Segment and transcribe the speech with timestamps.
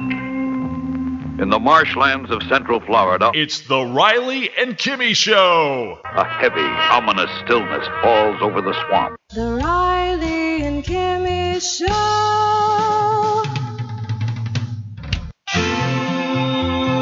[0.00, 5.98] In the marshlands of central Florida, It's the Riley and Kimmy Show.
[6.04, 9.16] a heavy, ominous stillness falls over the swamp.
[9.34, 11.88] The Riley and Kimmy Show.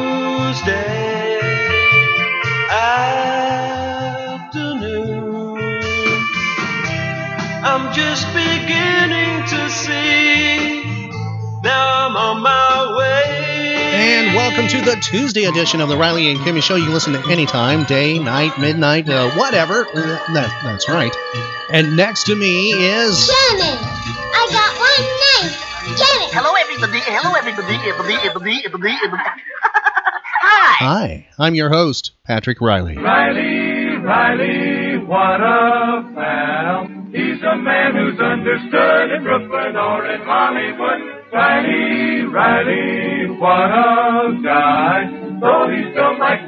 [0.07, 1.39] Tuesday
[4.57, 5.57] afternoon.
[7.63, 11.09] I'm just beginning to see.
[11.63, 12.66] Now I'm on my way.
[12.66, 12.66] And
[14.47, 16.75] welcome to the Tuesday edition of the Riley and Kimmy Show.
[16.77, 19.85] You can listen to anytime, day, night, midnight, uh, whatever.
[19.85, 19.93] Uh,
[20.33, 21.13] That, that's right.
[21.69, 23.27] And next to me is.
[23.27, 25.03] Janet, I got one
[25.51, 25.97] name.
[25.97, 26.31] Janet.
[26.31, 26.99] Hello, everybody.
[27.03, 27.75] Hello, everybody.
[27.75, 29.23] Everybody, everybody, everybody, everybody.
[30.41, 30.75] Hi.
[30.79, 32.97] Hi, I'm your host, Patrick Riley.
[32.97, 36.87] Riley, Riley, what a pal.
[37.11, 41.16] He's a man who's understood in Brooklyn or in Hollywood.
[41.37, 45.27] Riley, what a guy.
[45.37, 46.47] He's like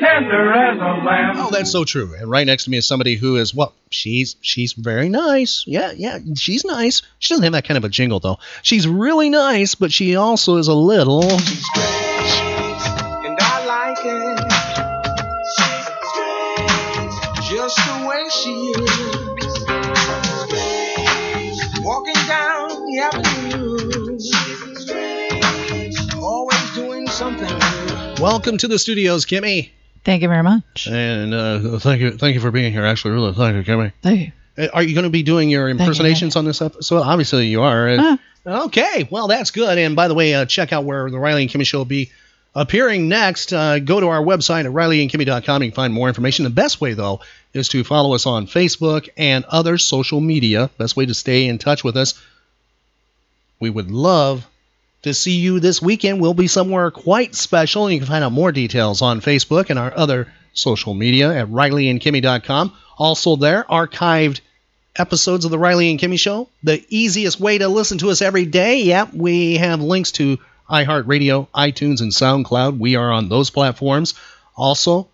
[0.00, 1.36] tender as a lamb.
[1.36, 2.14] Oh, that's so true.
[2.14, 5.64] And right next to me is somebody who is well, she's she's very nice.
[5.66, 7.00] Yeah, yeah, she's nice.
[7.18, 8.38] She doesn't have that kind of a jingle though.
[8.62, 11.22] She's really nice, but she also is a little.
[28.26, 29.70] Welcome to the studios, Kimmy.
[30.02, 30.88] Thank you very much.
[30.90, 32.84] And uh, thank you, thank you for being here.
[32.84, 33.92] Actually, really, thank you, Kimmy.
[34.02, 34.32] Thank you.
[34.64, 37.02] Uh, Are you going to be doing your impersonations on this episode?
[37.02, 37.88] Obviously, you are.
[37.88, 38.16] Uh,
[38.46, 39.76] Okay, well, that's good.
[39.76, 42.10] And by the way, uh, check out where the Riley and Kimmy Show will be
[42.54, 43.52] appearing next.
[43.52, 45.62] Uh, go to our website at rileyandkimmy.com.
[45.64, 46.44] You can find more information.
[46.44, 47.20] The best way, though,
[47.52, 50.70] is to follow us on Facebook and other social media.
[50.78, 52.20] Best way to stay in touch with us.
[53.58, 54.46] We would love
[55.02, 56.20] to see you this weekend.
[56.20, 57.90] We'll be somewhere quite special.
[57.90, 62.72] You can find out more details on Facebook and our other social media at rileyandkimmy.com.
[62.98, 64.40] Also, there, archived
[64.96, 66.48] episodes of the Riley and Kimmy Show.
[66.62, 68.82] The easiest way to listen to us every day.
[68.82, 72.78] Yep, we have links to iHeartRadio, iTunes, and SoundCloud.
[72.78, 74.14] We are on those platforms.
[74.56, 75.08] Also,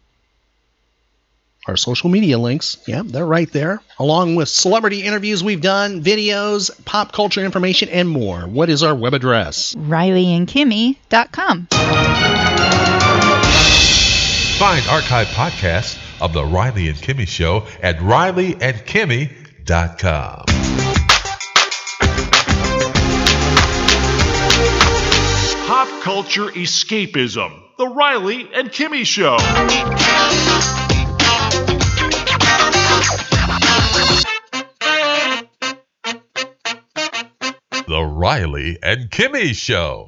[1.67, 2.79] our social media links.
[2.87, 3.81] Yeah, they're right there.
[3.99, 8.41] Along with celebrity interviews we've done, videos, pop culture information, and more.
[8.41, 9.75] What is our web address?
[9.75, 11.67] RileyandKimmy.com.
[14.59, 20.45] Find archive podcasts of The Riley and Kimmy Show at rileyandkimmy.com.
[25.67, 27.61] Pop culture escapism.
[27.79, 29.37] The Riley and Kimmy Show.
[38.23, 40.05] Riley and Kimmy Show.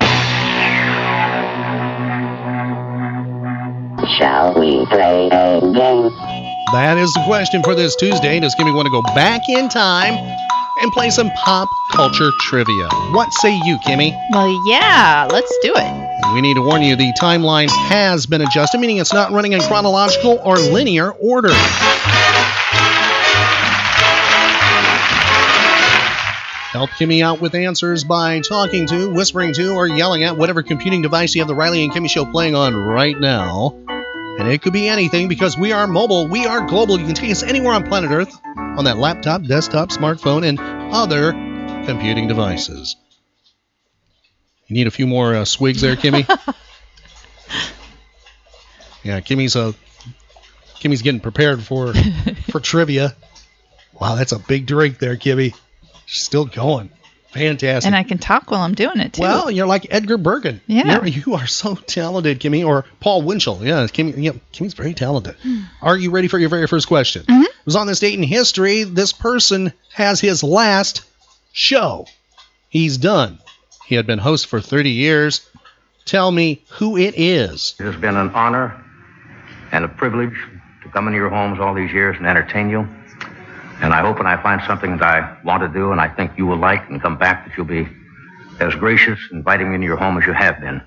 [4.17, 6.15] Shall we play a game?
[6.71, 8.39] That is the question for this Tuesday.
[8.39, 12.89] Does Kimmy want to go back in time and play some pop culture trivia?
[13.11, 14.17] What say you, Kimmy?
[14.31, 16.35] Well, yeah, let's do it.
[16.35, 19.61] We need to warn you the timeline has been adjusted, meaning it's not running in
[19.63, 21.51] chronological or linear order.
[26.75, 31.03] Help Kimmy out with answers by talking to, whispering to, or yelling at whatever computing
[31.03, 33.81] device you have the Riley and Kimmy show playing on right now.
[34.41, 36.99] And it could be anything because we are mobile, we are global.
[36.99, 40.59] You can take us anywhere on planet Earth on that laptop, desktop, smartphone, and
[40.93, 41.31] other
[41.87, 42.97] computing devices.
[44.67, 46.27] You need a few more uh, swigs there, Kimmy?
[49.05, 49.71] yeah, Kimmy's uh,
[50.81, 51.95] Kimmy's getting prepared for
[52.51, 53.15] for trivia.
[54.01, 55.55] Wow, that's a big drink there, Kimmy.
[56.07, 56.91] She's still going.
[57.33, 57.87] Fantastic.
[57.89, 59.23] And I can talk while I'm doing it, too.
[59.23, 60.61] Well, you're like Edgar Bergen.
[60.69, 60.97] Yeah.
[61.05, 62.65] You're, you are so talented, Kimmy.
[62.65, 63.59] Or Paul Winchell.
[63.65, 65.35] Yeah, Kimmy, yeah, Kimmy's very talented.
[65.83, 67.25] Are you ready for your very first question?
[67.25, 67.43] Mhm.
[67.43, 68.85] It was on this date in history.
[68.85, 71.03] This person has his last
[71.53, 72.07] show.
[72.69, 73.39] He's done.
[73.87, 75.41] He had been host for 30 years.
[76.05, 77.75] Tell me who it is.
[77.81, 78.81] It has been an honor
[79.73, 80.37] and a privilege
[80.85, 82.87] to come into your homes all these years and entertain you.
[83.83, 86.33] And I hope when I find something that I want to do and I think
[86.39, 87.89] you will like and come back that you'll be
[88.61, 90.83] as gracious, inviting me into your home as you have been,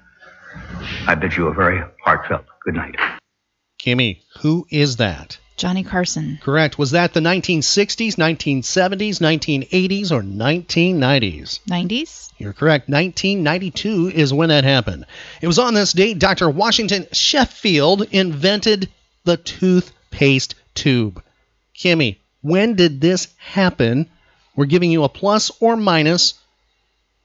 [1.06, 2.96] I bid you a very heartfelt good night.
[3.80, 5.38] Kimmy, who is that?
[5.58, 6.38] Johnny Carson.
[6.42, 6.78] Correct.
[6.78, 11.60] Was that the 1960s, 1970s, 1980s, or 1990s?
[11.68, 12.32] 90s?
[12.38, 12.90] You're correct.
[12.90, 15.06] 1992 is when that happened.
[15.42, 16.50] It was on this date Dr.
[16.50, 18.90] Washington Sheffield invented
[19.24, 21.24] the toothpaste tube.
[21.76, 24.10] Kimmy, when did this happen?
[24.56, 26.36] We're giving you a plus or minus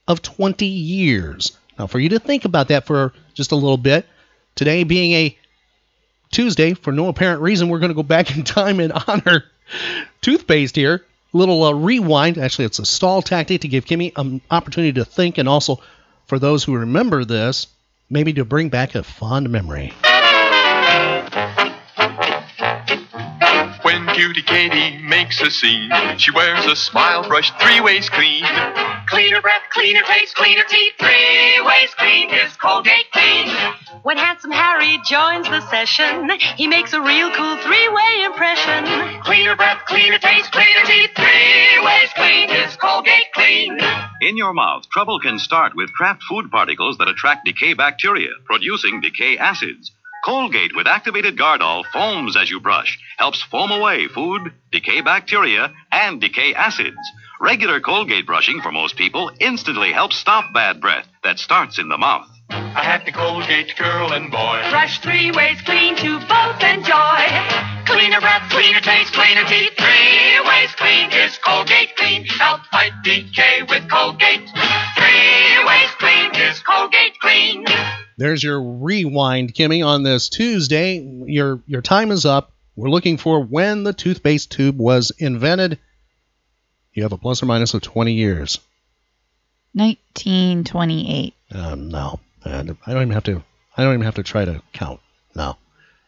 [0.07, 1.57] of 20 years.
[1.79, 4.07] Now, for you to think about that for just a little bit,
[4.55, 5.39] today being a
[6.31, 9.45] Tuesday, for no apparent reason, we're going to go back in time and honor
[10.21, 11.05] toothpaste here.
[11.33, 12.37] Little uh, rewind.
[12.37, 15.81] Actually, it's a stall tactic to give Kimmy an opportunity to think, and also
[16.27, 17.67] for those who remember this,
[18.11, 19.95] maybe to bring back a fond memory.
[24.15, 28.45] Cutie Katie makes a scene, she wears a smile brush three ways clean.
[29.09, 33.49] Cleaner breath, cleaner taste, cleaner teeth, three ways clean is Colgate Clean.
[34.03, 39.23] When Handsome Harry joins the session, he makes a real cool three-way impression.
[39.23, 43.79] Cleaner breath, cleaner taste, cleaner teeth, three ways clean is Colgate Clean.
[44.21, 49.01] In your mouth, trouble can start with craft food particles that attract decay bacteria, producing
[49.01, 49.91] decay acids.
[50.25, 56.21] Colgate with activated Gardol foams as you brush, helps foam away food, decay bacteria, and
[56.21, 56.97] decay acids.
[57.41, 61.99] Regular Colgate brushing for most people instantly helps stop bad breath that starts in the
[61.99, 62.29] mouth.
[62.51, 64.63] I had the Colgate girl and boy.
[64.71, 67.19] Brush three ways clean to both enjoy.
[67.87, 72.25] Cleaner breath, cleaner taste, cleaner teeth, three ways clean is Colgate Clean.
[72.27, 74.49] Help fight decay with Colgate.
[74.95, 77.67] Three ways clean is Colgate Clean.
[78.23, 81.01] There's your rewind, Kimmy, on this Tuesday.
[81.27, 82.53] Your your time is up.
[82.77, 85.81] We're looking for when the toothpaste tube was invented.
[86.93, 88.61] You have a plus or minus of 20 years.
[89.73, 91.35] 1928.
[91.51, 93.43] Um, no, I don't even have to.
[93.77, 95.01] I don't even have to try to count.
[95.35, 95.57] No,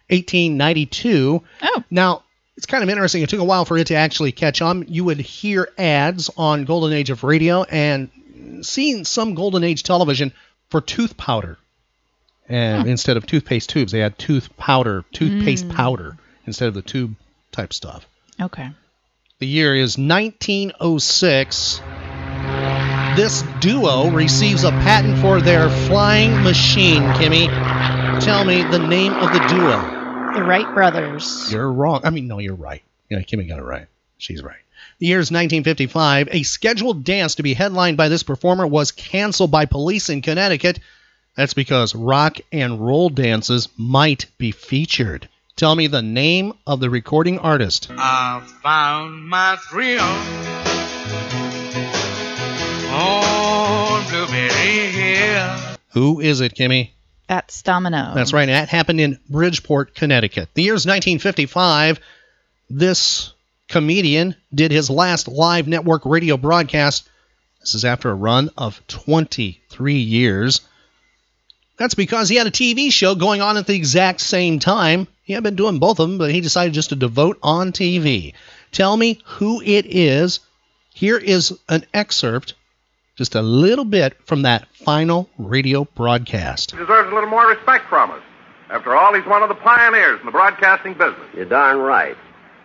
[0.08, 1.42] 1892.
[1.62, 2.22] Oh, now
[2.56, 3.22] it's kind of interesting.
[3.22, 4.84] It took a while for it to actually catch on.
[4.86, 8.08] You would hear ads on Golden Age of radio and
[8.64, 10.32] seeing some Golden Age television
[10.70, 11.58] for tooth powder.
[12.48, 15.74] And instead of toothpaste tubes, they had tooth powder, toothpaste Mm.
[15.74, 17.14] powder instead of the tube
[17.52, 18.06] type stuff.
[18.40, 18.68] Okay.
[19.38, 21.80] The year is 1906.
[23.16, 27.46] This duo receives a patent for their flying machine, Kimmy.
[28.20, 30.32] Tell me the name of the duo.
[30.34, 31.48] The Wright brothers.
[31.52, 32.00] You're wrong.
[32.04, 32.82] I mean, no, you're right.
[33.08, 33.86] Yeah, Kimmy got it right.
[34.18, 34.56] She's right.
[34.98, 36.28] The year is 1955.
[36.32, 40.80] A scheduled dance to be headlined by this performer was canceled by police in Connecticut.
[41.36, 45.28] That's because rock and roll dances might be featured.
[45.56, 47.88] Tell me the name of the recording artist.
[47.90, 50.00] I found my thrill
[52.92, 55.76] on Blueberry Hill.
[55.90, 56.90] Who is it, Kimmy?
[57.26, 58.12] Fats Domino.
[58.14, 58.46] That's right.
[58.46, 60.50] That happened in Bridgeport, Connecticut.
[60.54, 61.98] The year's 1955.
[62.70, 63.32] This
[63.68, 67.08] comedian did his last live network radio broadcast.
[67.60, 70.60] This is after a run of 23 years.
[71.76, 75.08] That's because he had a TV show going on at the exact same time.
[75.24, 78.34] He had been doing both of them, but he decided just to devote on TV.
[78.72, 80.40] Tell me who it is.
[80.92, 82.54] Here is an excerpt,
[83.16, 86.70] just a little bit from that final radio broadcast.
[86.70, 88.22] He deserves a little more respect from us.
[88.70, 91.28] After all, he's one of the pioneers in the broadcasting business.
[91.34, 92.16] You're darn right.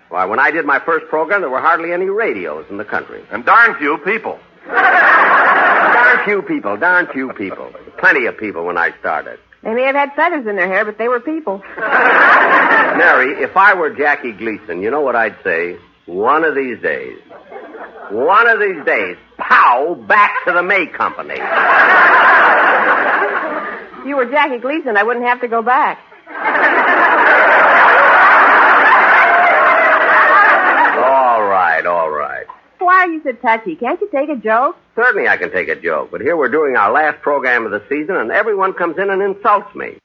[0.10, 3.24] Why, when I did my first program, there were hardly any radios in the country.
[3.32, 4.40] And darn few people.
[4.70, 7.72] Darn few people, darn few people.
[7.98, 9.40] Plenty of people when I started.
[9.64, 11.62] They may have had feathers in their hair, but they were people.
[11.78, 15.78] Mary, if I were Jackie Gleason, you know what I'd say?
[16.06, 17.20] One of these days.
[18.10, 19.18] One of these days.
[19.38, 19.96] Pow!
[20.08, 21.36] Back to the May Company.
[24.00, 26.00] If you were Jackie Gleason, I wouldn't have to go back.
[31.00, 32.46] All right, all right.
[33.00, 33.78] Why are you so touchy?
[33.78, 34.76] Can't you take a joke?
[34.94, 37.82] Certainly I can take a joke, but here we're doing our last program of the
[37.88, 39.96] season, and everyone comes in and insults me.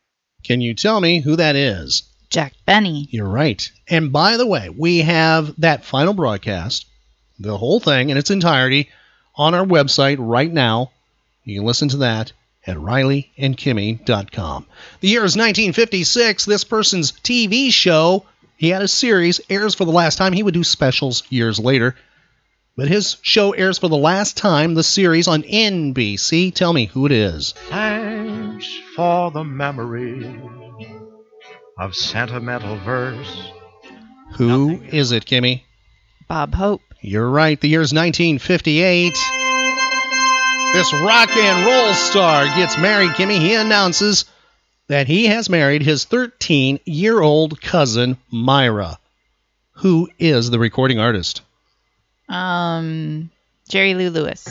[0.45, 2.05] Can you tell me who that is?
[2.31, 3.09] Jack Benny.
[3.11, 3.69] You're right.
[3.89, 6.87] And by the way, we have that final broadcast,
[7.41, 8.91] the whole thing in its entirety,
[9.35, 10.93] on our website right now.
[11.43, 12.33] You can listen to that
[12.65, 14.67] at rileyandkimmy.com.
[15.01, 16.45] The year is 1956.
[16.45, 18.25] This person's TV show,
[18.57, 20.33] he had a series, airs for the last time.
[20.33, 21.97] He would do specials years later.
[22.77, 26.53] But his show airs for the last time, the series on NBC.
[26.53, 27.53] Tell me who it is.
[27.69, 30.41] Thanks for the memory
[31.79, 33.49] of sentimental verse.
[34.39, 35.63] Who is it, Kimmy?
[36.27, 36.81] Bob Hope.
[37.01, 37.61] You're right.
[37.61, 39.13] The year's 1958.
[40.73, 43.39] This rock and roll star gets married, Kimmy.
[43.39, 44.25] He announces
[44.89, 48.99] that he has married his 13 year old cousin, Myra.
[49.75, 51.43] Who is the recording artist?
[52.29, 53.31] Um,
[53.69, 54.47] Jerry Lee Lewis.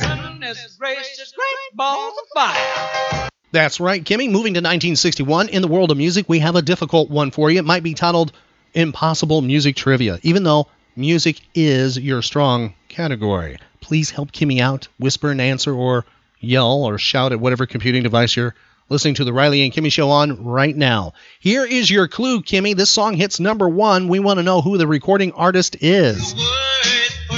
[3.51, 4.27] That's right, Kimmy.
[4.31, 7.59] Moving to 1961, in the world of music, we have a difficult one for you.
[7.59, 8.31] It might be titled
[8.73, 13.57] Impossible Music Trivia, even though music is your strong category.
[13.79, 14.87] Please help Kimmy out.
[14.97, 16.05] Whisper an answer or
[16.39, 18.55] yell or shout at whatever computing device you're
[18.89, 21.13] listening to the Riley and Kimmy show on right now.
[21.39, 22.75] Here is your clue, Kimmy.
[22.75, 24.07] This song hits number one.
[24.07, 26.33] We want to know who the recording artist is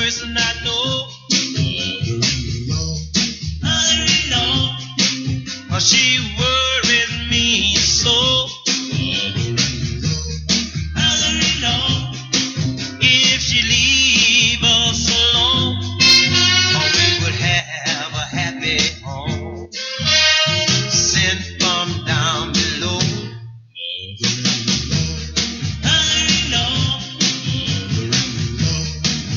[0.05, 0.64] person that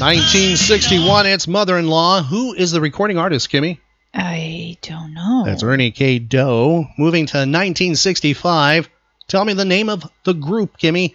[0.09, 2.23] 1961, it's Mother in Law.
[2.23, 3.79] Who is the recording artist, Kimmy?
[4.15, 5.43] I don't know.
[5.45, 6.19] That's Ernie K.
[6.19, 6.87] Doe.
[6.97, 8.89] Moving to 1965.
[9.27, 11.15] Tell me the name of the group, Kimmy.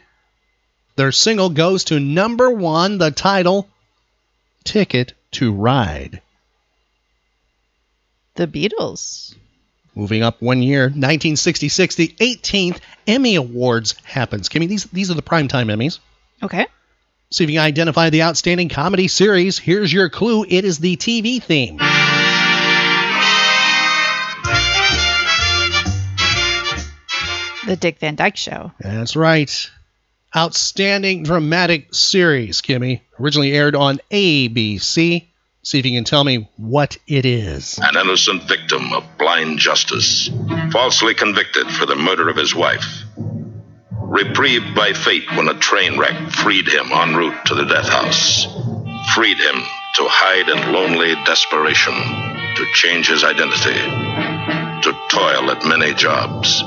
[0.96, 3.68] Their single goes to number one, the title
[4.64, 6.22] Ticket to Ride.
[8.36, 9.34] The Beatles.
[9.96, 14.50] Moving up one year, 1966, the 18th Emmy Awards happens.
[14.50, 15.98] Kimmy, these, these are the primetime Emmys.
[16.44, 16.68] Okay.
[17.34, 19.58] See if you can identify the outstanding comedy series.
[19.58, 21.78] Here's your clue it is the TV theme.
[27.66, 28.72] The Dick Van Dyke Show.
[28.80, 29.72] That's right.
[30.38, 33.02] Outstanding dramatic series, Kimmy.
[33.20, 35.25] Originally aired on ABC.
[35.63, 37.80] See if you can tell me what it is.
[37.82, 40.30] An innocent victim of blind justice,
[40.72, 43.06] falsely convicted for the murder of his wife.
[44.13, 48.46] Reprieved by fate when a train wreck freed him en route to the death house.
[49.15, 49.55] Freed him
[49.96, 51.96] to hide in lonely desperation,
[52.55, 53.74] to change his identity,
[54.84, 56.63] to toil at many jobs.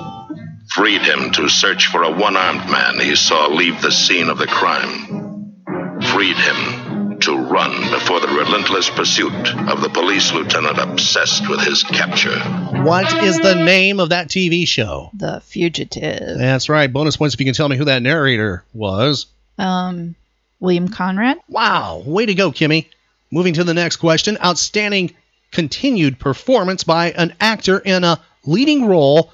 [0.75, 4.39] Freed him to search for a one armed man he saw leave the scene of
[4.39, 5.63] the crime.
[6.03, 6.86] Freed him
[7.27, 9.33] to run before the relentless pursuit
[9.69, 12.39] of the police lieutenant obsessed with his capture.
[12.85, 15.11] What is the name of that TV show?
[15.13, 16.39] The Fugitive.
[16.39, 16.93] That's right.
[16.93, 19.27] Bonus points if you can tell me who that narrator was.
[19.59, 20.15] Um,
[20.61, 21.39] William Conrad.
[21.49, 22.05] Wow.
[22.07, 22.87] Way to go, Kimmy.
[23.33, 24.39] Moving to the next question.
[24.45, 25.13] Outstanding
[25.51, 29.33] continued performance by an actor in a leading role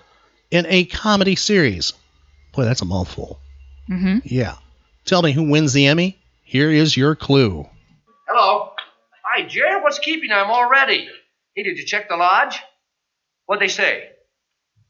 [0.50, 1.92] in a comedy series.
[2.54, 3.38] Boy, that's a mouthful.
[3.90, 4.20] Mm-hmm.
[4.24, 4.56] Yeah.
[5.04, 6.18] Tell me who wins the Emmy?
[6.42, 7.66] Here is your clue.
[8.26, 8.70] Hello.
[9.24, 9.82] Hi, Jerry.
[9.82, 10.36] What's keeping you?
[10.36, 11.08] I'm all ready.
[11.54, 12.58] Hey, did you check the lodge?
[13.46, 14.08] What'd they say?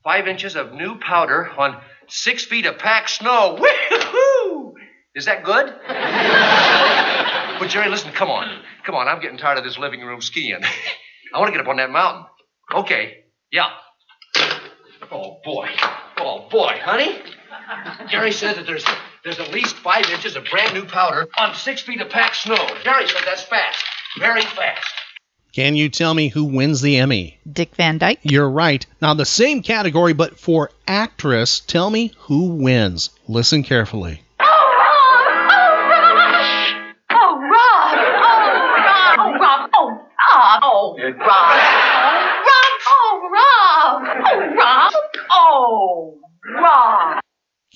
[0.05, 3.57] Five inches of new powder on six feet of packed snow.
[3.61, 4.75] Woo-hoo!
[5.15, 5.67] Is that good?
[7.59, 8.62] but Jerry, listen, come on.
[8.85, 10.61] Come on, I'm getting tired of this living room skiing.
[11.35, 12.25] I want to get up on that mountain.
[12.75, 13.25] Okay.
[13.51, 13.71] Yeah.
[15.11, 15.69] Oh boy.
[16.19, 17.19] Oh boy, honey.
[18.09, 18.85] Jerry said that there's
[19.25, 22.67] there's at least five inches of brand new powder on six feet of packed snow.
[22.83, 23.85] Jerry said that's fast.
[24.19, 24.93] Very fast.
[25.52, 27.38] Can you tell me who wins the Emmy?
[27.50, 28.21] Dick Van Dyke.
[28.23, 28.85] You're right.
[29.02, 33.11] Now, the same category, but for actress, tell me who wins.
[33.29, 34.23] Listen carefully.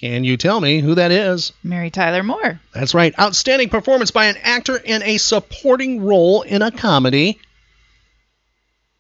[0.00, 1.52] Can you tell me who that is?
[1.62, 2.60] Mary Tyler Moore.
[2.74, 3.18] That's right.
[3.18, 7.38] Outstanding performance by an actor in a supporting role in a comedy.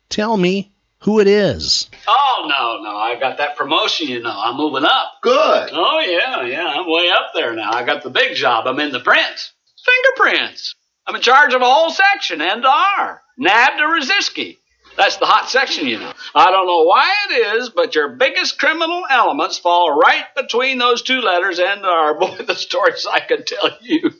[0.08, 1.90] Tell me who it is.
[2.08, 2.96] Oh, no, no.
[2.96, 4.34] I got that promotion, you know.
[4.34, 5.18] I'm moving up.
[5.20, 5.70] Good.
[5.72, 6.66] Oh, yeah, yeah.
[6.66, 7.72] I'm way up there now.
[7.72, 8.66] I got the big job.
[8.66, 9.52] I'm in the prints.
[9.84, 10.74] Fingerprints.
[11.06, 13.22] I'm in charge of a whole section, end to R.
[13.36, 14.56] Nab to Rosiski.
[14.96, 16.12] That's the hot section, you know.
[16.34, 21.02] I don't know why it is, but your biggest criminal elements fall right between those
[21.02, 22.14] two letters, and to R.
[22.18, 24.10] Boy, the stories I could tell you.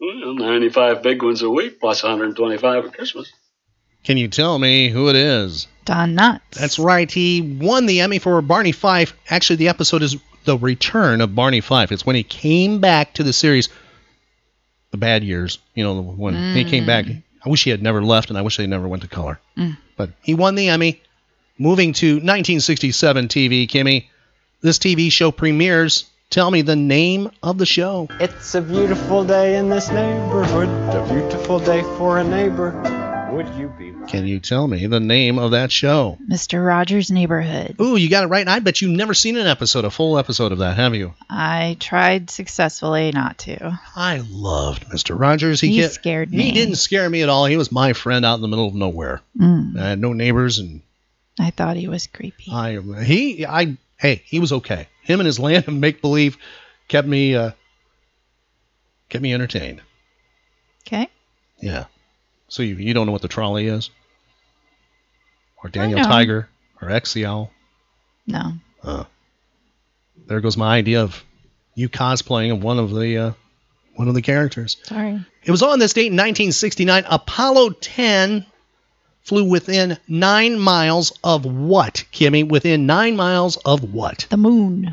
[0.00, 3.32] Well, 95 big ones a week, plus 125 at Christmas.
[4.02, 5.68] Can you tell me who it is?
[5.84, 6.40] Don Knotts.
[6.52, 7.10] That's right.
[7.10, 9.14] He won the Emmy for Barney Fife.
[9.28, 11.92] Actually, the episode is The Return of Barney Fife.
[11.92, 13.68] It's when he came back to the series,
[14.90, 16.86] the bad years, you know, when he came mm.
[16.86, 17.06] back.
[17.44, 19.40] I wish he had never left, and I wish they never went to color.
[19.56, 19.76] Mm.
[19.96, 21.00] But he won the Emmy.
[21.58, 24.06] Moving to 1967 TV, Kimmy.
[24.62, 26.04] This TV show premieres.
[26.30, 28.08] Tell me the name of the show.
[28.18, 32.70] It's a beautiful day in this neighborhood, a beautiful day for a neighbor.
[33.32, 33.71] Would you be
[34.08, 36.18] Can you tell me the name of that show?
[36.28, 36.64] Mr.
[36.64, 37.76] Rogers' Neighborhood.
[37.80, 38.40] Ooh, you got it right.
[38.42, 41.14] And I bet you've never seen an episode, a full episode of that, have you?
[41.30, 43.78] I tried successfully not to.
[43.96, 45.18] I loved Mr.
[45.18, 45.60] Rogers.
[45.60, 47.46] He, He get- scared He didn't scare me at all.
[47.46, 49.22] He was my friend out in the middle of nowhere.
[49.38, 50.82] Mm, I had no neighbors, and
[51.38, 52.50] I thought he was creepy.
[52.52, 54.88] I he I hey he was okay.
[55.02, 56.36] Him and his land of make believe
[56.88, 57.52] kept me uh,
[59.08, 59.80] kept me entertained.
[60.86, 61.08] Okay.
[61.60, 61.84] Yeah.
[62.52, 63.88] So you you don't know what the trolley is,
[65.64, 66.04] or Daniel know.
[66.04, 66.50] Tiger,
[66.82, 67.50] or Exial.
[68.26, 68.52] No.
[68.84, 69.04] Uh,
[70.26, 71.24] there goes my idea of
[71.74, 73.32] you cosplaying of one of the uh,
[73.94, 74.76] one of the characters.
[74.82, 75.24] Sorry.
[75.42, 77.04] It was on this date in 1969.
[77.08, 78.44] Apollo 10
[79.22, 82.46] flew within nine miles of what, Kimmy?
[82.46, 84.26] Within nine miles of what?
[84.28, 84.90] The moon.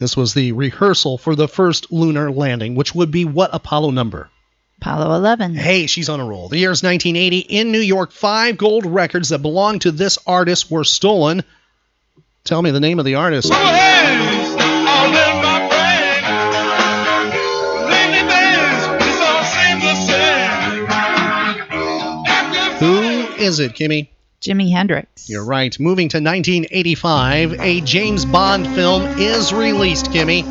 [0.00, 4.30] This was the rehearsal for the first lunar landing, which would be what Apollo number?
[4.78, 5.54] Apollo 11.
[5.54, 6.48] Hey, she's on a roll.
[6.48, 7.40] The year is 1980.
[7.40, 11.44] In New York, five gold records that belonged to this artist were stolen.
[12.44, 13.52] Tell me the name of the artist.
[22.78, 23.00] Who
[23.36, 24.08] is it, Kimmy?
[24.40, 25.28] Jimi Hendrix.
[25.28, 25.78] You're right.
[25.78, 30.44] Moving to 1985, a James Bond film is released, Kimmy.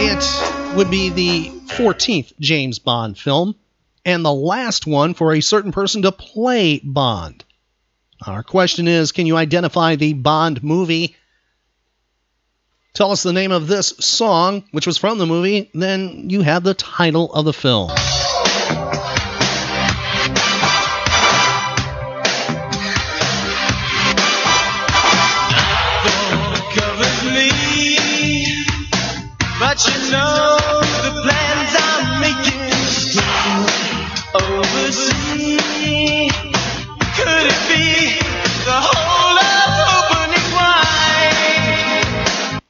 [0.00, 3.56] It would be the 14th James Bond film
[4.04, 7.44] and the last one for a certain person to play Bond.
[8.26, 11.14] Our question is can you identify the Bond movie?
[12.94, 16.64] Tell us the name of this song, which was from the movie, then you have
[16.64, 17.90] the title of the film.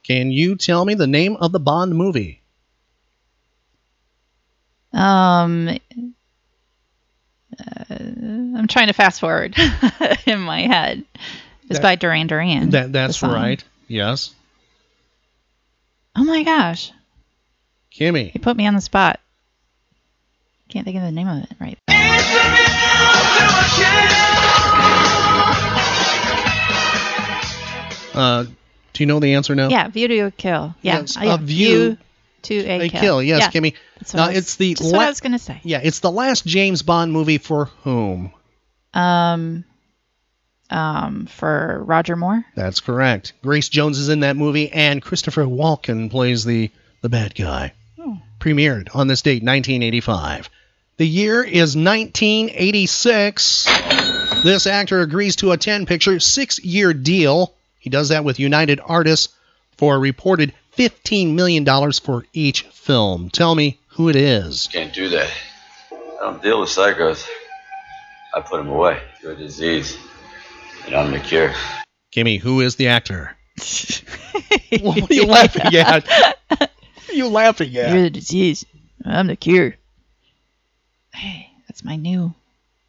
[0.04, 2.42] Can you tell me the name of the Bond movie?
[4.92, 5.68] Um,
[7.58, 9.54] uh, I'm trying to fast forward
[10.26, 11.04] in my head.
[11.64, 12.70] It's That- by Duran Duran.
[12.70, 13.62] That that's right.
[13.86, 14.34] Yes.
[16.16, 16.90] Oh my gosh.
[17.98, 18.32] Kimmy.
[18.34, 19.18] You put me on the spot.
[20.68, 21.78] Can't think of the name of it right.
[28.14, 28.44] Uh,
[28.92, 29.68] do you know the answer now?
[29.68, 30.74] Yeah, View to a Kill.
[30.82, 31.34] Yeah, Yes, oh, yeah.
[31.34, 31.96] a view
[32.42, 33.00] to a, A kill.
[33.00, 33.22] kill.
[33.22, 33.74] Yes, Yeah, Kimmy.
[33.98, 35.60] that's what Now I was- it's the just what I was gonna say.
[35.62, 38.32] Yeah, it's the last James Bond movie for whom?
[38.92, 39.64] Um,
[40.70, 42.44] um, for Roger Moore.
[42.56, 43.34] That's correct.
[43.42, 46.70] Grace Jones is in that movie, and Christopher Walken plays the
[47.02, 47.72] the bad guy.
[48.00, 48.18] Oh.
[48.38, 50.48] Premiered on this date, 1985.
[50.98, 53.64] The year is 1986.
[54.44, 57.54] This actor agrees to a 10 picture, six year deal.
[57.78, 59.34] He does that with United Artists
[59.76, 63.30] for a reported $15 million for each film.
[63.30, 64.68] Tell me who it is.
[64.68, 65.30] Can't do that.
[65.90, 67.26] I don't deal with psychos.
[68.34, 69.00] I put them away.
[69.22, 69.98] You're a disease.
[70.86, 71.52] And I'm the cure.
[72.14, 73.36] Kimmy, who is the actor?
[74.80, 76.06] what are you laughing at?
[77.08, 77.92] Are you laughing at?
[77.92, 78.64] You're the disease.
[79.04, 79.76] I'm the cure.
[81.14, 82.34] Hey, that's my new.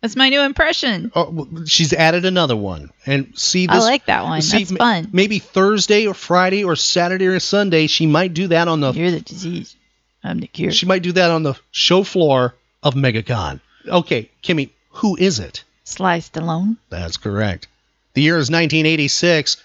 [0.01, 1.11] That's my new impression.
[1.13, 3.75] Oh, well, she's added another one, and see this.
[3.75, 4.41] I like that one.
[4.41, 5.09] see, That's m- fun.
[5.11, 8.93] Maybe Thursday or Friday or Saturday or Sunday, she might do that on the.
[8.93, 9.75] You're the disease.
[10.23, 10.71] I'm the cure.
[10.71, 13.59] She might do that on the show floor of MegaCon.
[13.87, 15.63] Okay, Kimmy, who is it?
[15.83, 16.77] Sly Stallone.
[16.89, 17.67] That's correct.
[18.13, 19.57] The year is 1986.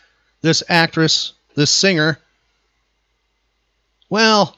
[0.43, 2.19] This actress, this singer,
[4.09, 4.57] well,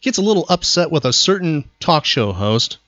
[0.00, 2.78] gets a little upset with a certain talk show host.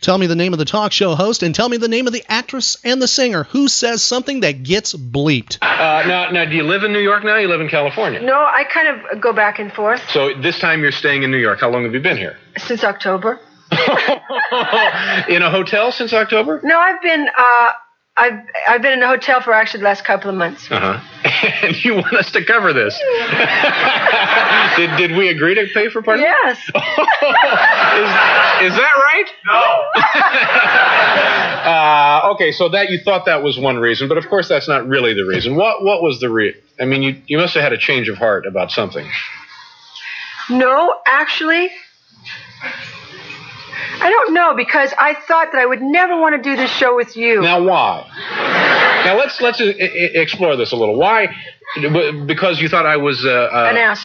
[0.00, 2.12] Tell me the name of the talk show host and tell me the name of
[2.12, 5.58] the actress and the singer who says something that gets bleeped.
[5.62, 7.36] Uh, now, now, do you live in New York now?
[7.36, 8.20] You live in California.
[8.20, 11.38] No, I kind of go back and forth So this time you're staying in New
[11.38, 11.60] York.
[11.60, 12.36] How long have you been here?
[12.58, 13.38] since October.
[15.28, 16.60] in a hotel since October?
[16.64, 17.70] No, I've been uh,
[18.14, 20.70] I've I've been in a hotel for actually the last couple of months.
[20.70, 21.00] Uh huh.
[21.62, 22.98] and you want us to cover this?
[24.76, 26.24] did did we agree to pay for parking?
[26.24, 26.58] Yes.
[26.68, 26.74] is,
[28.72, 29.30] is that right?
[29.46, 29.88] No.
[31.70, 34.86] uh, okay, so that you thought that was one reason, but of course that's not
[34.86, 35.56] really the reason.
[35.56, 36.54] What what was the re?
[36.78, 39.08] I mean, you you must have had a change of heart about something.
[40.50, 41.70] No, actually,
[44.00, 46.94] I don't know because I thought that I would never want to do this show
[46.96, 47.40] with you.
[47.40, 48.08] Now why?
[49.04, 50.96] Now let's let's uh, explore this a little.
[50.96, 51.28] Why?
[52.26, 54.04] Because you thought I was uh, uh, An ass.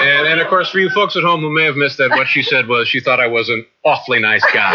[0.00, 2.26] And, and of course, for you folks at home who may have missed that, what
[2.26, 4.72] she said was she thought I was an awfully nice guy.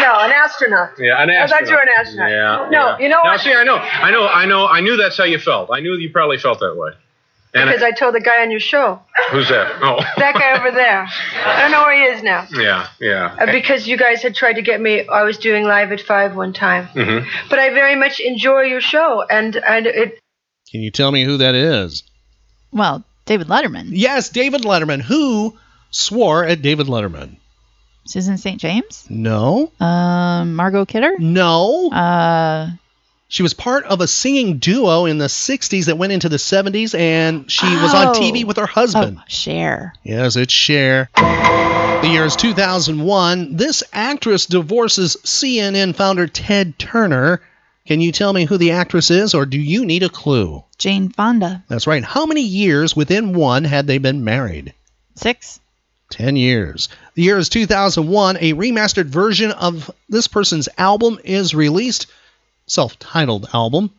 [0.00, 0.90] No, an astronaut.
[0.98, 1.48] Yeah, an I astronaut.
[1.48, 2.30] thought you were an astronaut.
[2.30, 2.68] Yeah.
[2.70, 2.98] No, yeah.
[2.98, 3.40] you know Now, what?
[3.40, 5.70] see, I know, I know, I know, I knew that's how you felt.
[5.72, 6.90] I knew you probably felt that way.
[7.54, 9.00] And Because I told the guy on your show.
[9.30, 9.72] who's that?
[9.82, 9.96] Oh.
[10.18, 11.08] That guy over there.
[11.46, 12.46] I don't know where he is now.
[12.52, 13.36] Yeah, yeah.
[13.40, 16.36] Uh, because you guys had tried to get me, I was doing live at five
[16.36, 16.86] one time.
[16.88, 20.18] hmm But I very much enjoy your show, and and it.
[20.70, 22.02] Can you tell me who that is?
[22.72, 23.88] Well, David Letterman.
[23.92, 25.00] Yes, David Letterman.
[25.00, 25.56] Who
[25.90, 27.36] swore at David Letterman?
[28.06, 28.60] Susan St.
[28.60, 29.06] James.
[29.08, 29.72] No.
[29.80, 31.12] Um, Margot Kidder.
[31.18, 31.90] No.
[31.90, 32.70] Uh,
[33.30, 36.98] She was part of a singing duo in the 60s that went into the 70s,
[36.98, 38.12] and she was on Oh.
[38.14, 39.18] TV with her husband.
[39.20, 39.92] oh, Cher.
[40.02, 41.10] Yes, it's Cher.
[41.14, 43.56] The year is 2001.
[43.56, 47.42] This actress divorces CNN founder Ted Turner.
[47.86, 50.64] Can you tell me who the actress is, or do you need a clue?
[50.78, 51.64] Jane Fonda.
[51.68, 52.04] That's right.
[52.04, 54.72] How many years within one had they been married?
[55.16, 55.60] Six.
[56.10, 56.88] 10 years.
[57.14, 58.36] The year is 2001.
[58.38, 62.06] A remastered version of this person's album is released,
[62.68, 63.90] self titled album.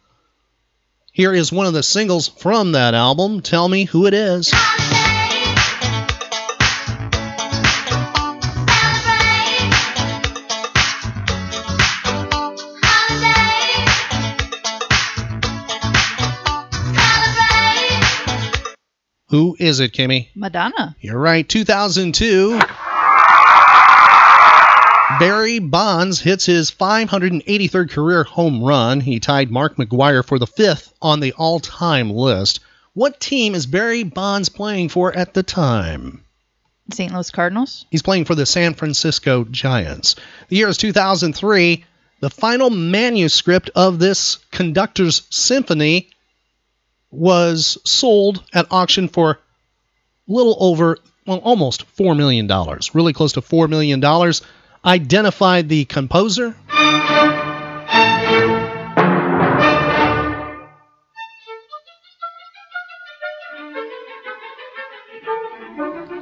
[1.12, 3.42] Here is one of the singles from that album.
[3.42, 4.54] Tell me who it is.
[19.30, 20.30] Who is it, Kimmy?
[20.36, 20.96] Madonna.
[21.02, 22.60] You're right, 2002.
[25.18, 29.02] Barry Bonds hits his 583rd career home run.
[29.02, 32.60] He tied Mark McGwire for the fifth on the all time list.
[32.94, 36.24] What team is Barry Bonds playing for at the time?
[36.92, 37.12] St.
[37.12, 37.86] Louis Cardinals.
[37.90, 40.16] He's playing for the San Francisco Giants.
[40.50, 41.86] The year is 2003.
[42.20, 46.10] The final manuscript of this conductor's symphony
[47.12, 49.38] was sold at auction for a
[50.28, 52.48] little over, well, almost $4 million.
[52.94, 54.02] Really close to $4 million.
[54.86, 56.56] Identified the composer.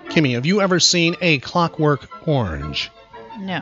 [0.10, 2.89] Kimmy, have you ever seen a Clockwork Orange?
[3.39, 3.60] No.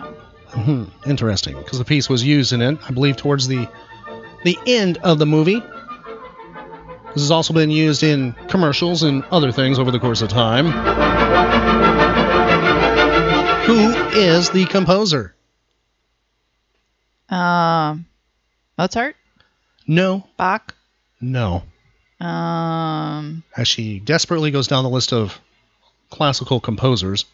[0.49, 3.67] Hmm, interesting, because the piece was used in it, I believe, towards the
[4.45, 5.59] the end of the movie.
[7.13, 10.67] This has also been used in commercials and other things over the course of time.
[13.63, 15.35] Who is the composer?
[17.29, 18.05] Um,
[18.77, 19.15] Mozart.
[19.87, 20.73] No, Bach.
[21.21, 21.63] no.
[22.19, 25.39] Um, As she desperately goes down the list of
[26.09, 27.25] classical composers.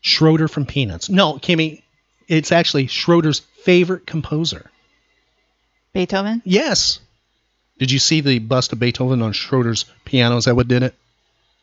[0.00, 1.10] Schroeder from Peanuts.
[1.10, 1.82] No, Kimmy,
[2.26, 4.70] it's actually Schroeder's favorite composer.
[5.92, 6.40] Beethoven.
[6.44, 7.00] Yes.
[7.78, 10.36] Did you see the bust of Beethoven on Schroeder's piano?
[10.38, 10.94] Is that what did it?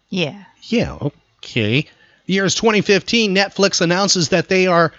[0.10, 0.44] Yeah.
[0.64, 0.98] Yeah,
[1.42, 1.88] okay.
[2.28, 3.34] The year is 2015.
[3.34, 4.94] Netflix announces that they are,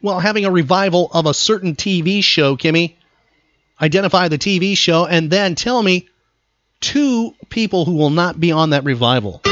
[0.00, 2.94] well, having a revival of a certain TV show, Kimmy.
[3.80, 6.08] Identify the TV show and then tell me
[6.80, 9.42] two people who will not be on that revival.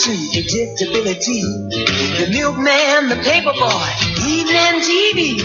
[0.00, 1.42] Happened to predictability?
[2.18, 3.90] The milkman, the paper boy,
[4.26, 5.36] evening TV.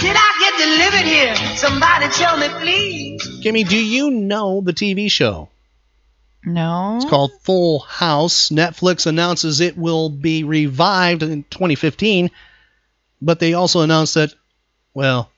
[0.00, 1.56] Did I get delivered here?
[1.56, 3.22] Somebody tell me, please.
[3.44, 5.48] Kimmy, do you know the TV show?
[6.44, 6.96] No.
[6.96, 8.50] It's called Full House.
[8.50, 12.30] Netflix announces it will be revived in 2015,
[13.20, 14.34] but they also announced that,
[14.94, 15.30] well,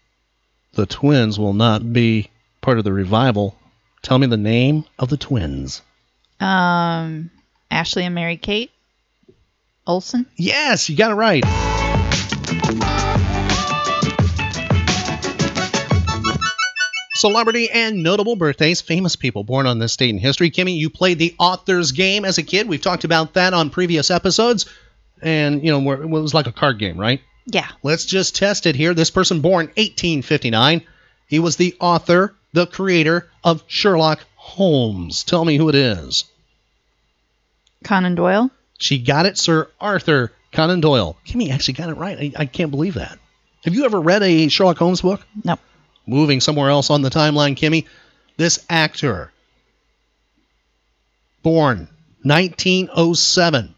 [0.72, 3.56] the twins will not be part of the revival.
[4.02, 5.82] Tell me the name of the twins.
[6.38, 7.30] Um,
[7.70, 8.70] Ashley and Mary Kate
[9.86, 10.26] Olsen.
[10.36, 11.44] Yes, you got it right.
[17.14, 20.50] Celebrity and notable birthdays, famous people born on this date in history.
[20.50, 22.66] Kimmy, you played the author's game as a kid.
[22.66, 24.64] We've talked about that on previous episodes.
[25.20, 27.20] And, you know, it was like a card game, right?
[27.44, 27.68] Yeah.
[27.82, 28.94] Let's just test it here.
[28.94, 30.82] This person born 1859.
[31.26, 35.22] He was the author, the creator of Sherlock Holmes.
[35.24, 36.24] Tell me who it is.
[37.84, 38.50] Conan Doyle.
[38.78, 41.16] She got it, Sir Arthur Conan Doyle.
[41.26, 42.18] Kimmy actually got it right.
[42.18, 43.18] I, I can't believe that.
[43.64, 45.20] Have you ever read a Sherlock Holmes book?
[45.44, 45.58] No.
[46.06, 47.86] Moving somewhere else on the timeline, Kimmy.
[48.36, 49.32] This actor,
[51.42, 51.88] born
[52.22, 53.74] 1907.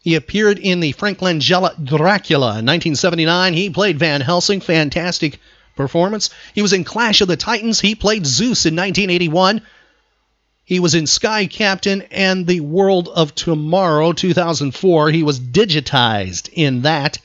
[0.00, 3.54] He appeared in the Frank Langella Dracula in 1979.
[3.54, 4.60] He played Van Helsing.
[4.60, 5.40] Fantastic
[5.76, 6.30] performance.
[6.54, 7.80] He was in Clash of the Titans.
[7.80, 9.62] He played Zeus in 1981.
[10.64, 15.10] He was in Sky Captain and The World of Tomorrow 2004.
[15.10, 17.18] He was digitized in that.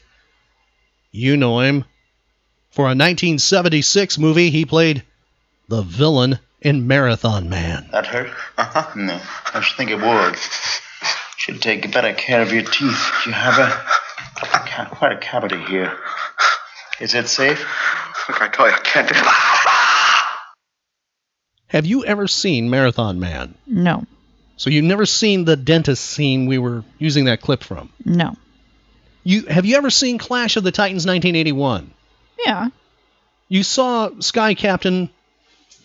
[1.11, 1.85] You know him.
[2.71, 5.03] For a 1976 movie, he played
[5.69, 7.87] the villain in Marathon Man.
[7.91, 8.29] That hurt?
[8.57, 8.91] Uh-huh.
[8.95, 9.19] No,
[9.53, 10.35] I should think it would.
[11.37, 13.11] Should take better care of your teeth.
[13.25, 15.97] You have a, a ca- quite a cavity here.
[16.99, 17.59] Is it safe?
[18.27, 19.23] Look, I tell you, I can't do it.
[21.69, 23.55] Have you ever seen Marathon Man?
[23.65, 24.05] No.
[24.57, 27.89] So you've never seen the dentist scene we were using that clip from?
[28.03, 28.35] No.
[29.23, 31.91] You have you ever seen Clash of the Titans 1981?
[32.45, 32.69] Yeah.
[33.47, 35.09] You saw Sky Captain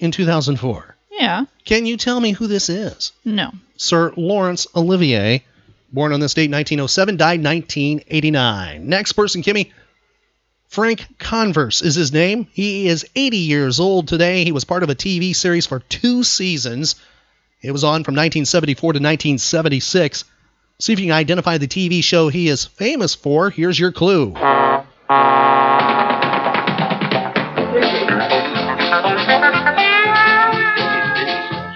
[0.00, 0.96] in 2004.
[1.12, 1.44] Yeah.
[1.64, 3.12] Can you tell me who this is?
[3.24, 3.52] No.
[3.76, 5.44] Sir Laurence Olivier,
[5.92, 8.88] born on this date 1907, died 1989.
[8.88, 9.70] Next person, Kimmy.
[10.74, 12.48] Frank Converse is his name.
[12.52, 14.42] He is 80 years old today.
[14.42, 16.96] He was part of a TV series for two seasons.
[17.62, 20.24] It was on from 1974 to 1976.
[20.80, 23.50] See if you can identify the TV show he is famous for.
[23.50, 24.32] Here's your clue.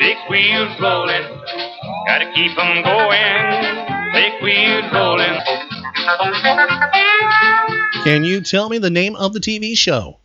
[0.01, 1.23] Big wheels rolling,
[2.05, 4.13] gotta keep 'em going.
[4.13, 5.68] Big wheels rolling.
[8.05, 10.19] Can you tell me the name of the TV show?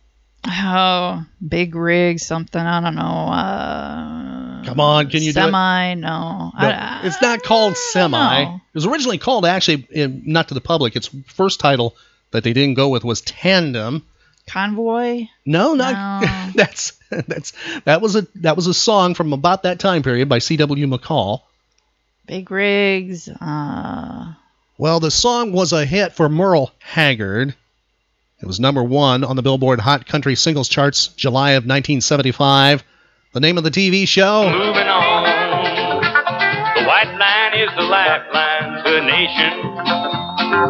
[0.46, 2.60] Oh, big rig, something.
[2.60, 3.02] I don't know.
[3.02, 5.44] Uh, Come on, can you do it?
[5.44, 5.94] semi?
[5.94, 6.08] No.
[6.08, 8.44] No, I, it's not called Semi.
[8.44, 8.54] know.
[8.56, 9.86] It was originally called, actually,
[10.24, 10.96] not to the public.
[10.96, 11.94] Its first title
[12.30, 14.02] that they didn't go with was Tandem.
[14.46, 15.26] Convoy.
[15.46, 16.50] No, not No.
[16.54, 17.52] that's that's
[17.86, 20.86] that was a that was a song from about that time period by C.W.
[20.86, 21.40] McCall.
[22.26, 23.28] Big rigs.
[23.28, 24.34] Uh,
[24.76, 27.54] Well, the song was a hit for Merle Haggard.
[28.40, 32.82] It was number one on the Billboard Hot Country Singles Charts, July of 1975.
[33.34, 34.50] The name of the TV show?
[34.50, 35.22] Moving on.
[36.74, 39.60] The white line is the lifeline to a nation.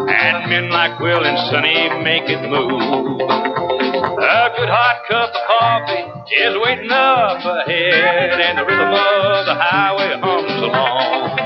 [0.07, 3.25] And men like Will and Sonny make it move.
[3.25, 9.55] A good hot cup of coffee is waiting up ahead, and the rhythm of the
[9.55, 11.44] highway hums along.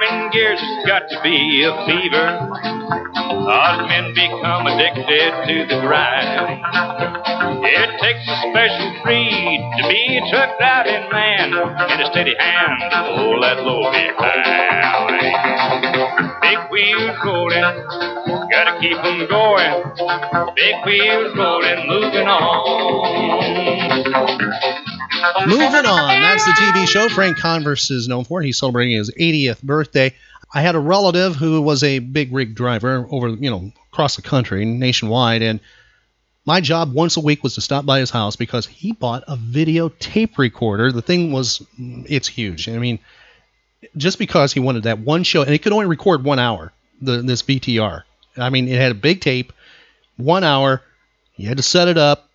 [0.00, 2.26] Jamming gears has got to be a fever.
[3.48, 7.37] Us men become addicted to the grind.
[7.70, 12.80] It takes a special breed to be a truck driving man in a steady hand
[12.90, 15.20] to hold that load behind.
[16.40, 17.60] Big wheels rolling,
[18.50, 19.82] gotta keep 'em going.
[20.56, 23.38] Big wheels rolling, moving on.
[25.46, 26.22] Moving on.
[26.22, 28.40] That's the TV show Frank Converse is known for.
[28.40, 30.14] He's celebrating his 80th birthday.
[30.54, 34.22] I had a relative who was a big rig driver over, you know, across the
[34.22, 35.60] country, nationwide, and
[36.48, 39.36] my job once a week was to stop by his house because he bought a
[39.36, 40.90] video tape recorder.
[40.90, 42.70] The thing was, it's huge.
[42.70, 43.00] I mean,
[43.98, 47.20] just because he wanted that one show, and it could only record one hour, the,
[47.20, 48.02] this VTR.
[48.38, 49.52] I mean, it had a big tape,
[50.16, 50.80] one hour.
[51.36, 52.30] You had to set it up,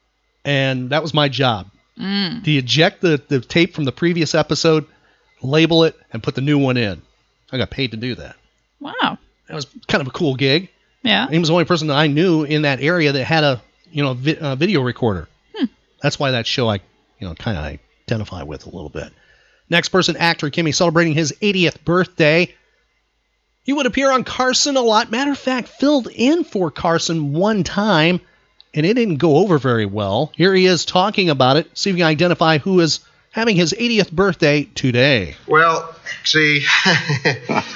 [0.45, 2.43] and that was my job mm.
[2.43, 4.86] to eject the, the tape from the previous episode,
[5.41, 7.02] label it, and put the new one in.
[7.52, 8.36] I got paid to do that.
[8.80, 9.17] Wow.
[9.47, 10.69] That was kind of a cool gig.
[11.02, 11.28] Yeah.
[11.30, 13.62] He was the only person that I knew in that area that had a
[13.93, 15.27] you know vi- uh, video recorder.
[15.56, 15.65] Hmm.
[16.01, 16.75] That's why that show I
[17.19, 19.12] you know kind of identify with a little bit.
[19.69, 22.53] Next person, actor Kimmy, celebrating his 80th birthday.
[23.63, 25.10] He would appear on Carson a lot.
[25.10, 28.19] Matter of fact, filled in for Carson one time,
[28.73, 30.34] and it didn't go over very well.
[30.36, 31.77] Here he is talking about it.
[31.77, 32.99] See if you can identify who is
[33.32, 35.36] having his 80th birthday today.
[35.47, 36.60] Well, see,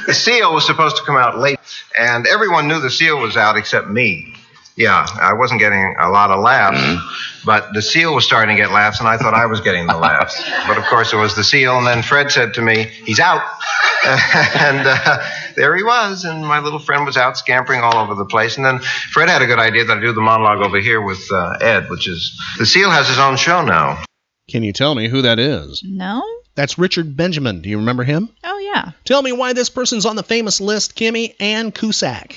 [0.06, 1.58] the seal was supposed to come out late,
[1.98, 4.37] and everyone knew the seal was out except me.
[4.78, 8.72] Yeah, I wasn't getting a lot of laughs, but the seal was starting to get
[8.72, 10.40] laughs, and I thought I was getting the laughs.
[10.68, 13.42] But of course, it was the seal, and then Fred said to me, He's out.
[14.06, 15.24] and uh,
[15.56, 18.58] there he was, and my little friend was out scampering all over the place.
[18.58, 21.26] And then Fred had a good idea that I do the monologue over here with
[21.32, 24.04] uh, Ed, which is the seal has his own show now.
[24.50, 25.82] Can you tell me who that is?
[25.84, 26.24] No?
[26.54, 27.62] That's Richard Benjamin.
[27.62, 28.30] Do you remember him?
[28.44, 28.92] Oh, yeah.
[29.06, 32.36] Tell me why this person's on the famous list, Kimmy Ann Cusack.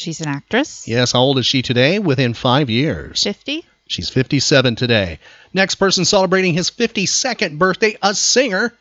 [0.00, 0.88] She's an actress.
[0.88, 1.98] Yes, how old is she today?
[1.98, 3.22] Within five years.
[3.22, 3.66] 50.
[3.86, 5.18] She's 57 today.
[5.52, 8.72] Next person celebrating his 52nd birthday, a singer.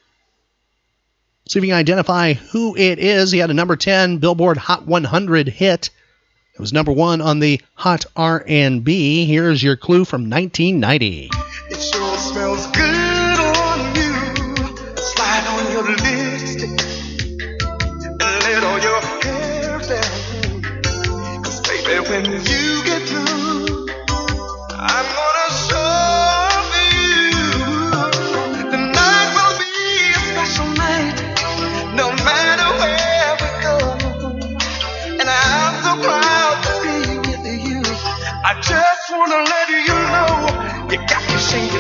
[1.49, 3.32] See if you can identify who it is.
[3.32, 5.89] He had a number 10 Billboard Hot 100 hit.
[6.53, 9.25] It was number one on the Hot R&B.
[9.25, 11.32] Here's your clue from 1990.
[22.10, 23.86] when you get through,
[24.74, 27.38] I'm gonna show you
[29.36, 29.74] will be
[30.10, 31.17] a special night,
[31.93, 33.78] no matter where we go.
[35.19, 36.98] And I'm so proud to be
[37.30, 37.82] with you.
[38.43, 40.34] I just wanna let you know
[40.89, 41.38] you got me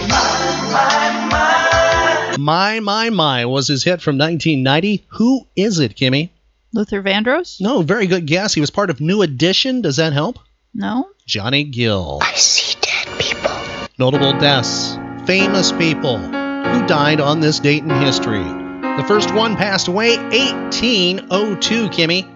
[0.09, 2.37] my, my.
[2.37, 5.03] My, My, My was his hit from 1990.
[5.09, 6.29] Who is it, Kimmy?
[6.73, 7.59] Luther Vandross?
[7.59, 8.53] No, very good guess.
[8.53, 9.81] He was part of New Edition.
[9.81, 10.39] Does that help?
[10.73, 11.09] No.
[11.25, 12.19] Johnny Gill.
[12.21, 13.51] I see dead people.
[13.97, 14.97] Notable deaths.
[15.25, 18.43] Famous people who died on this date in history.
[18.43, 22.27] The first one passed away 1802, Kimmy.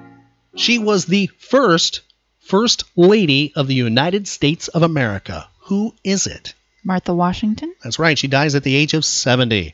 [0.56, 2.02] She was the first
[2.40, 5.48] First Lady of the United States of America.
[5.62, 6.54] Who is it?
[6.84, 7.74] Martha Washington?
[7.82, 8.18] That's right.
[8.18, 9.74] She dies at the age of 70.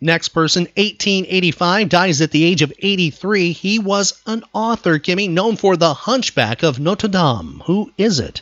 [0.00, 3.52] Next person, 1885, dies at the age of 83.
[3.52, 7.62] He was an author, Kimmy, known for The Hunchback of Notre Dame.
[7.66, 8.40] Who is it?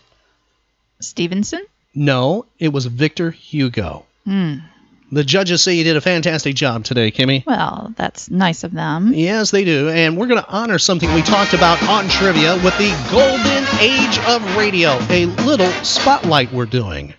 [1.00, 1.64] Stevenson?
[1.94, 4.04] No, it was Victor Hugo.
[4.24, 4.58] Hmm.
[5.10, 7.44] The judges say you did a fantastic job today, Kimmy.
[7.46, 9.12] Well, that's nice of them.
[9.14, 9.88] Yes, they do.
[9.88, 14.18] And we're going to honor something we talked about on trivia with the golden age
[14.28, 14.90] of radio.
[15.08, 17.14] A little spotlight we're doing.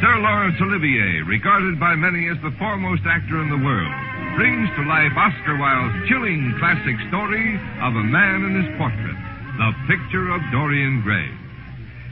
[0.00, 3.92] Sir Laurence Olivier, regarded by many as the foremost actor in the world,
[4.40, 9.20] brings to life Oscar Wilde's chilling classic story of a man and his portrait,
[9.60, 11.28] The Picture of Dorian Gray.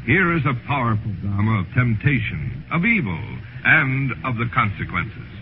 [0.04, 3.24] Here is a powerful drama of temptation, of evil,
[3.64, 5.33] and of the consequences.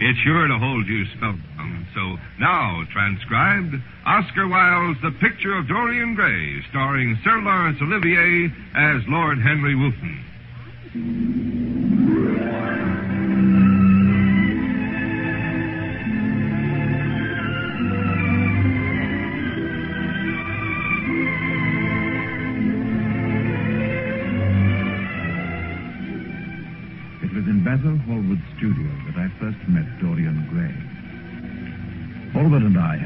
[0.00, 1.86] It's sure to hold you spellbound.
[1.94, 3.74] So now, transcribed,
[4.06, 10.18] Oscar Wilde's The Picture of Dorian Gray, starring Sir Laurence Olivier as Lord Henry Wotton.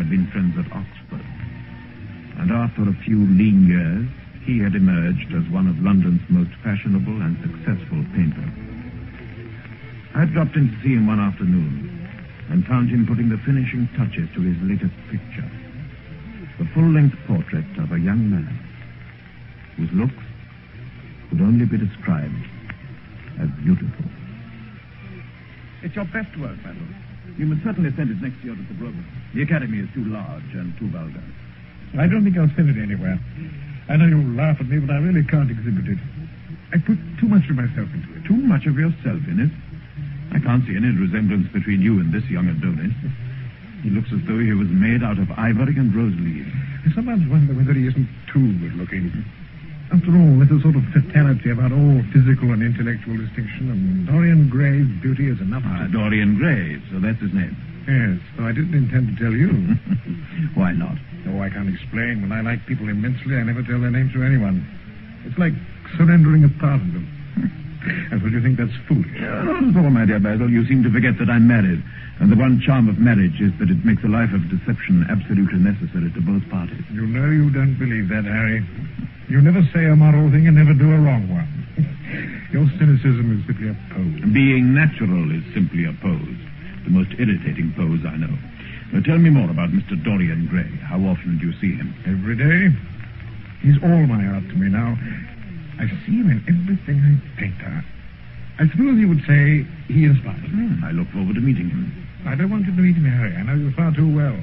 [0.06, 1.26] Had been friends at Oxford,
[2.38, 4.06] and after a few lean years,
[4.46, 8.54] he had emerged as one of London's most fashionable and successful painters.
[10.14, 11.90] I had dropped in to see him one afternoon
[12.50, 15.50] and found him putting the finishing touches to his latest picture.
[16.60, 18.54] The full-length portrait of a young man
[19.74, 20.22] whose looks
[21.30, 22.46] could only be described
[23.40, 24.06] as beautiful.
[25.82, 26.86] It's your best work, Basil.
[27.36, 29.15] You must certainly send it next year to the Grosvenor.
[29.36, 31.20] The Academy is too large and too vulgar.
[32.00, 33.20] I don't think I'll send it anywhere.
[33.86, 35.98] I know you'll laugh at me, but I really can't exhibit it.
[36.72, 38.24] I put too much of myself into it.
[38.24, 39.52] Too much of yourself in it.
[40.32, 42.96] I can't see any resemblance between you and this young Adonis.
[43.84, 46.48] He looks as though he was made out of ivory and rose leaves.
[46.88, 49.12] I sometimes wonder whether he isn't too good looking.
[49.92, 54.48] After all, there's a sort of fatality about all physical and intellectual distinction, and Dorian
[54.48, 55.92] Gray's beauty is enough Ah, to...
[55.92, 57.52] Dorian Gray, so that's his name.
[57.86, 59.48] Yes, though I didn't intend to tell you.
[60.58, 60.98] Why not?
[61.30, 62.22] Oh, I can't explain.
[62.22, 64.66] When I like people immensely, I never tell their names to anyone.
[65.24, 65.54] It's like
[65.96, 67.06] surrendering a part of them.
[68.10, 69.14] I thought you think that's foolish.
[69.22, 70.50] Not at all, my dear Basil.
[70.50, 71.82] You seem to forget that I'm married.
[72.18, 75.62] And the one charm of marriage is that it makes a life of deception absolutely
[75.62, 76.82] necessary to both parties.
[76.90, 78.66] You know you don't believe that, Harry.
[79.28, 81.46] You never say a moral thing and never do a wrong one.
[82.50, 84.32] Your cynicism is simply a pose.
[84.32, 86.40] Being natural is simply a pose.
[86.86, 88.30] The most irritating pose I know.
[88.94, 89.98] Now, tell me more about Mr.
[89.98, 90.70] Dorian Gray.
[90.86, 91.90] How often do you see him?
[92.06, 92.70] Every day.
[93.58, 94.94] He's all my art to me now.
[95.82, 97.58] I see him in everything I paint.
[97.58, 100.78] I, suppose you would say he inspires me.
[100.78, 101.90] Hmm, I look forward to meeting him.
[102.24, 103.34] I don't want you to meet him, Harry.
[103.34, 104.38] I know you far too well.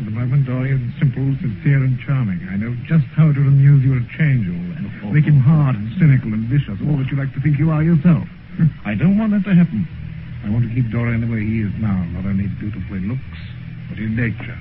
[0.00, 2.40] At the moment, Dorian's simple, sincere, and charming.
[2.48, 5.12] I know just how it will amuse you to change all that.
[5.12, 7.82] Make him hard and cynical and vicious, all that you like to think you are
[7.82, 8.24] yourself.
[8.88, 9.86] I don't want that to happen.
[10.44, 13.40] I want to keep Dorian the way he is now, not only beautiful in looks,
[13.88, 14.60] but in nature.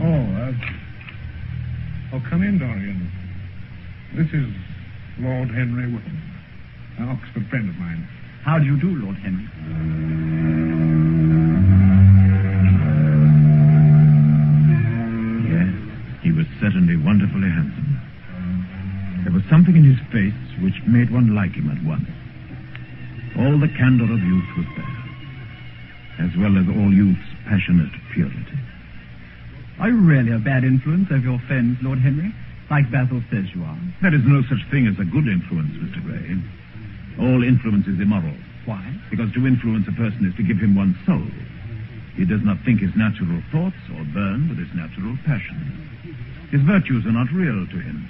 [0.00, 3.04] Oh, uh, oh, come in, Dorian.
[4.16, 4.48] This is
[5.20, 6.22] Lord Henry Wotton,
[6.96, 8.08] an Oxford friend of mine.
[8.44, 9.44] How do you do, Lord Henry?
[15.52, 15.68] Yes,
[16.22, 18.00] he was certainly wonderfully handsome.
[19.24, 20.32] There was something in his face
[20.64, 22.08] which made one like him at once.
[23.38, 28.58] All the candor of youth was there, as well as all youth's passionate purity.
[29.78, 32.32] Are you really a bad influence over your friends, Lord Henry?
[32.70, 33.78] Like Basil says you are.
[34.00, 36.02] There is no such thing as a good influence, Mr.
[36.02, 36.40] Gray.
[37.20, 38.34] All influence is immoral.
[38.64, 38.82] Why?
[39.10, 41.28] Because to influence a person is to give him one's soul.
[42.16, 45.76] He does not think his natural thoughts or burn with his natural passions.
[46.50, 48.08] His virtues are not real to him.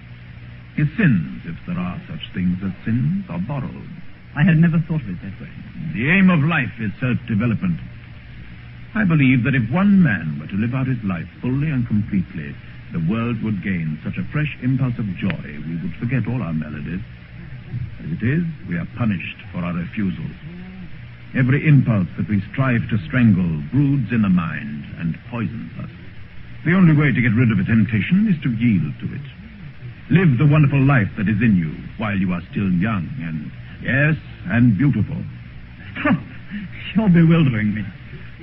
[0.77, 3.91] His sins, if there are such things as sins, are borrowed.
[4.37, 5.51] I had never thought of it that way.
[5.95, 7.81] The aim of life is self-development.
[8.95, 12.55] I believe that if one man were to live out his life fully and completely,
[12.93, 16.53] the world would gain such a fresh impulse of joy we would forget all our
[16.53, 17.01] maladies.
[18.05, 20.37] As it is, we are punished for our refusals.
[21.35, 25.91] Every impulse that we strive to strangle broods in the mind and poisons us.
[26.65, 29.27] The only way to get rid of a temptation is to yield to it.
[30.09, 33.51] Live the wonderful life that is in you while you are still young and,
[33.83, 34.17] yes,
[34.49, 35.17] and beautiful.
[36.01, 36.21] Stop.
[36.95, 37.85] You're bewildering me.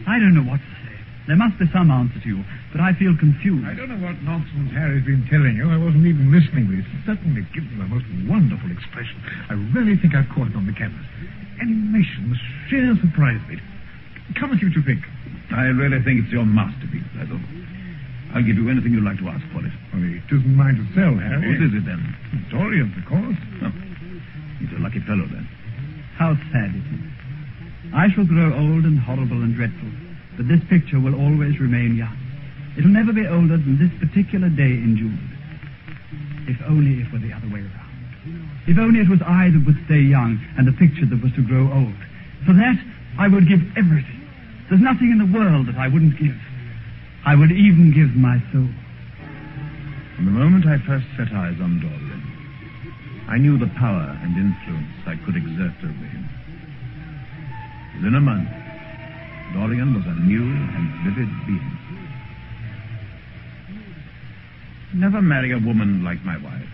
[0.07, 0.95] I don't know what to say.
[1.27, 2.43] There must be some answer to you,
[2.75, 3.63] but I feel confused.
[3.65, 5.71] I don't know what nonsense Harry's been telling you.
[5.71, 9.15] I wasn't even listening, but it certainly gives him a most wonderful expression.
[9.49, 11.05] I really think I've caught it on the canvas.
[11.63, 13.63] Animation, the sheer surprise of it.
[14.35, 15.07] Come and see what you think.
[15.55, 17.39] I really think it's your masterpiece, Basil.
[18.33, 19.71] I'll give you anything you like to ask for it.
[19.93, 21.53] Well, it isn't mine to sell, Harry.
[21.53, 22.01] What is it then?
[22.49, 23.37] Dorian's, of course.
[23.61, 23.71] Oh,
[24.63, 25.43] he's a lucky fellow then.
[26.15, 27.03] How sad it is.
[27.93, 29.91] I shall grow old and horrible and dreadful,
[30.37, 32.17] but this picture will always remain young.
[32.77, 35.19] It'll never be older than this particular day in June.
[36.47, 37.83] If only it were the other way around.
[38.65, 41.43] If only it was I that would stay young and the picture that was to
[41.43, 41.99] grow old.
[42.47, 42.79] For that,
[43.19, 44.23] I would give everything.
[44.69, 46.39] There's nothing in the world that I wouldn't give.
[47.25, 48.67] I would even give my soul.
[50.15, 52.12] From the moment I first set eyes on Dorian,
[53.27, 56.29] I knew the power and influence I could exert over him.
[57.95, 58.49] Within a month,
[59.53, 61.77] Dorian was a new and vivid being.
[64.93, 66.69] Never marry a woman like my wife,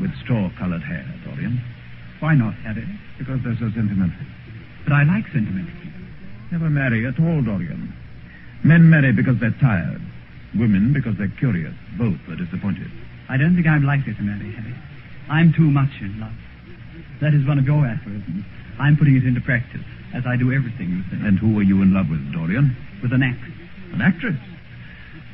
[0.00, 1.62] with straw-colored hair, Dorian.
[2.20, 2.86] Why not, Harry?
[3.18, 4.26] Because they're so sentimental.
[4.84, 6.02] But I like sentimental people.
[6.50, 7.92] Never marry at all, Dorian.
[8.64, 10.02] Men marry because they're tired.
[10.54, 11.74] Women because they're curious.
[11.96, 12.90] Both are disappointed.
[13.28, 14.74] I don't think I'm likely to marry, Harry.
[15.32, 16.36] I'm too much in love.
[17.24, 18.44] That is one of your aphorisms.
[18.76, 19.80] I'm putting it into practice,
[20.12, 21.24] as I do everything you say.
[21.24, 22.76] And who are you in love with, Dorian?
[23.00, 23.56] With an actress.
[23.96, 24.36] An actress?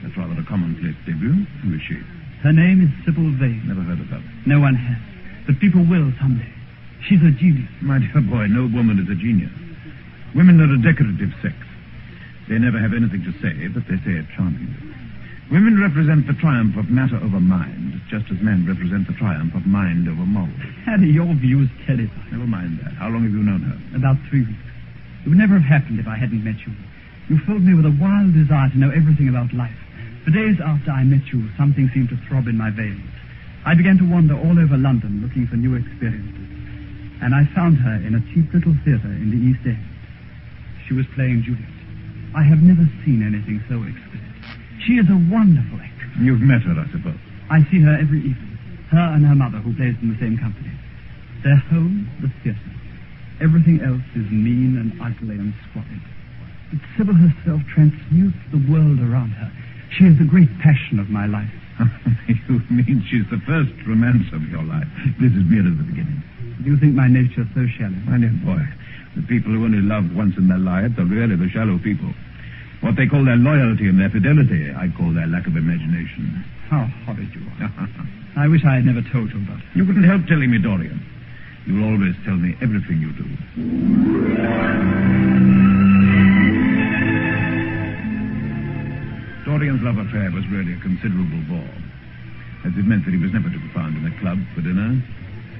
[0.03, 1.43] That's rather a commonplace debut.
[1.67, 1.99] Who is she?
[2.47, 3.67] Her name is Sybil Vane.
[3.67, 4.23] Never heard of her.
[4.47, 5.03] No one has.
[5.51, 6.55] But people will someday.
[7.03, 7.71] She's a genius.
[7.83, 9.51] My dear boy, no woman is a genius.
[10.39, 11.59] Women are a decorative sex.
[12.47, 14.88] They never have anything to say, but they say it charmingly.
[15.51, 19.65] Women represent the triumph of matter over mind, just as men represent the triumph of
[19.65, 20.53] mind over morals.
[20.85, 22.29] Harry, your views terrifying.
[22.31, 22.93] Never mind that.
[23.01, 23.97] How long have you known her?
[23.97, 24.69] About three weeks.
[25.25, 26.77] It would never have happened if I hadn't met you.
[27.33, 29.77] You filled me with a wild desire to know everything about life.
[30.25, 33.09] For days after I met you, something seemed to throb in my veins.
[33.65, 36.45] I began to wander all over London looking for new experiences.
[37.25, 39.81] And I found her in a cheap little theatre in the East End.
[40.85, 41.73] She was playing Juliet.
[42.37, 44.08] I have never seen anything so exquisite.
[44.85, 46.11] She is a wonderful actress.
[46.21, 47.19] You've met her, I suppose.
[47.51, 48.59] I see her every evening.
[48.91, 50.71] Her and her mother, who plays in the same company.
[51.45, 52.59] Their home, the theatre.
[53.41, 56.03] Everything else is mean and ugly and squalid.
[56.71, 59.51] But Sybil herself transmutes the world around her.
[59.97, 61.51] She is the great passion of my life.
[62.27, 64.89] you mean she's the first romance of your life?
[65.21, 66.23] This is merely the beginning.
[66.63, 67.99] Do you think my nature so shallow?
[68.11, 68.61] My dear boy,
[69.15, 72.11] the people who only love once in their lives are really the shallow people.
[72.81, 76.45] What they call their loyalty and their fidelity, I call their lack of imagination.
[76.71, 77.89] How horrid you are.
[78.37, 79.65] I wish I had never told you about it.
[79.75, 81.03] You couldn't help telling me, Dorian.
[81.67, 83.27] You will always tell me everything you do.
[89.45, 91.75] Dorian's love affair was really a considerable bore,
[92.65, 95.03] as it meant that he was never to be found in a club for dinner.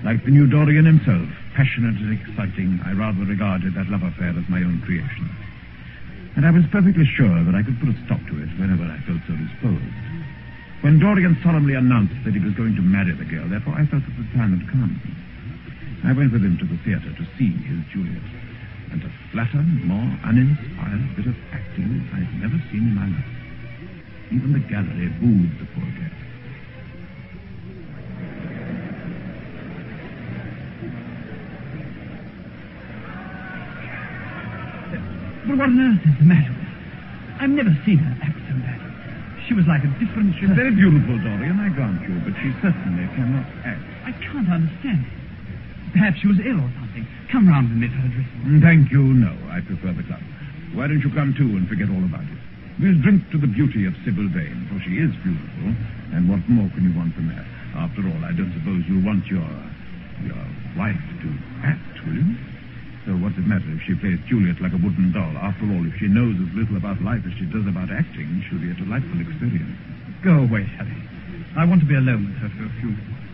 [0.05, 4.49] Like the new Dorian himself, passionate and exciting, I rather regarded that love affair as
[4.49, 5.29] my own creation.
[6.39, 8.95] And I was perfectly sure that I could put a stop to it whenever I
[9.03, 9.99] felt so disposed.
[10.87, 14.07] When Dorian solemnly announced that he was going to marry the girl, therefore I felt
[14.07, 15.03] that the time had come.
[16.07, 18.23] I went with him to the theater to see his Juliet.
[18.95, 23.35] And a flatter, more uninspired bit of acting I've never seen in my life.
[24.31, 26.28] Even the gallery booed the poor girl.
[35.49, 36.77] But what on earth is the matter with her?
[37.41, 38.77] I've never seen her act so bad.
[39.49, 40.37] She was like a different...
[40.37, 43.81] She's very beautiful, Dorian, I grant you, but she certainly cannot act.
[44.05, 45.17] I can't understand it.
[45.97, 47.09] Perhaps she was ill or something.
[47.33, 48.29] Come round and let her dress.
[48.45, 49.33] Mm, Thank you, no.
[49.49, 50.21] I prefer the club.
[50.77, 52.39] Why don't you come too and forget all about it?
[52.77, 55.73] We'll drink to the beauty of Sybil Vane, for she is beautiful.
[56.13, 57.45] And what more can you want from her?
[57.73, 59.49] After all, I don't suppose you'll want your...
[60.29, 60.45] your
[60.77, 61.29] wife to
[61.65, 62.37] act, will you?
[63.09, 65.33] So what's it matter if she plays Juliet like a wooden doll?
[65.41, 68.61] After all, if she knows as little about life as she does about acting, she'll
[68.61, 69.81] be a delightful experience.
[70.21, 70.93] Go away, Harry.
[71.57, 73.25] I want to be alone with her for a few minutes.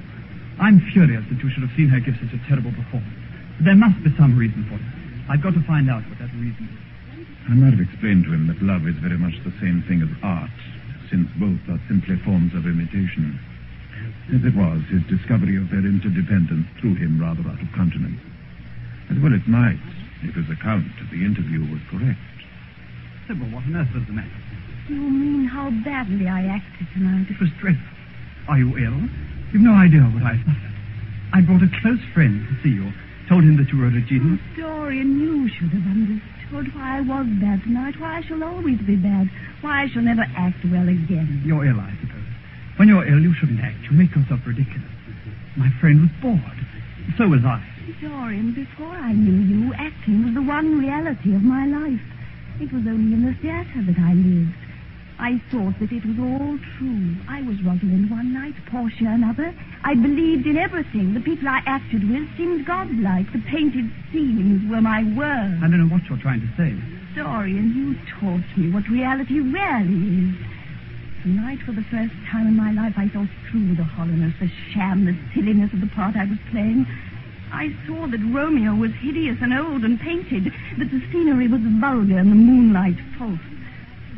[0.63, 3.19] I'm furious that you should have seen her give such a terrible performance.
[3.59, 4.87] But there must be some reason for it.
[5.27, 7.27] I've got to find out what that reason is.
[7.51, 10.13] I might have explained to him that love is very much the same thing as
[10.23, 10.55] art,
[11.11, 13.43] since both are simply forms of imitation.
[14.31, 18.23] As it was, his discovery of their interdependence threw him rather out of countenance.
[19.11, 19.81] As well it might,
[20.23, 22.19] if his account of the interview was correct.
[23.29, 24.41] Sybil, what on earth was the matter?
[24.89, 27.29] You mean how badly I acted tonight?
[27.31, 27.97] It was dreadful.
[28.49, 29.01] Are you ill?
[29.53, 30.75] You've no idea what I suffered.
[31.33, 32.93] I brought a close friend to see you.
[33.29, 34.41] Told him that you were a genius.
[34.57, 38.97] Dorian, you should have understood why I was bad tonight, why I shall always be
[38.97, 39.31] bad,
[39.63, 41.41] why I shall never act well again.
[41.45, 42.29] You're ill, I suppose.
[42.77, 43.81] When you're ill, you shouldn't act.
[43.89, 44.93] You make yourself ridiculous.
[45.57, 46.61] My friend was bored.
[47.17, 47.65] So was I.
[47.93, 52.01] Dorian, before I knew you, acting was the one reality of my life.
[52.59, 54.55] It was only in the theater that I lived.
[55.19, 57.15] I thought that it was all true.
[57.29, 59.55] I was Rosalind one night, Portia another.
[59.85, 61.13] I believed in everything.
[61.13, 63.31] The people I acted with seemed godlike.
[63.33, 65.61] The painted scenes were my world.
[65.61, 66.73] I don't know what you're trying to say.
[67.15, 70.35] Dorian, you taught me what reality really is.
[71.23, 75.05] Tonight, for the first time in my life, I saw through the hollowness, the sham,
[75.05, 76.87] the silliness of the part I was playing.
[77.55, 82.19] I saw that Romeo was hideous and old and painted, that the scenery was vulgar
[82.19, 83.39] and the moonlight false.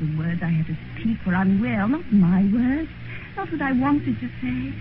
[0.01, 2.89] The words I had to speak were unreal, not my words,
[3.37, 4.73] not what I wanted to say.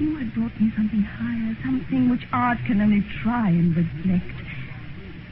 [0.00, 4.24] You had brought me something higher, something which art can only try and reflect.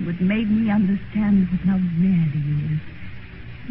[0.04, 2.44] Had made me understand what love really
[2.76, 2.80] is.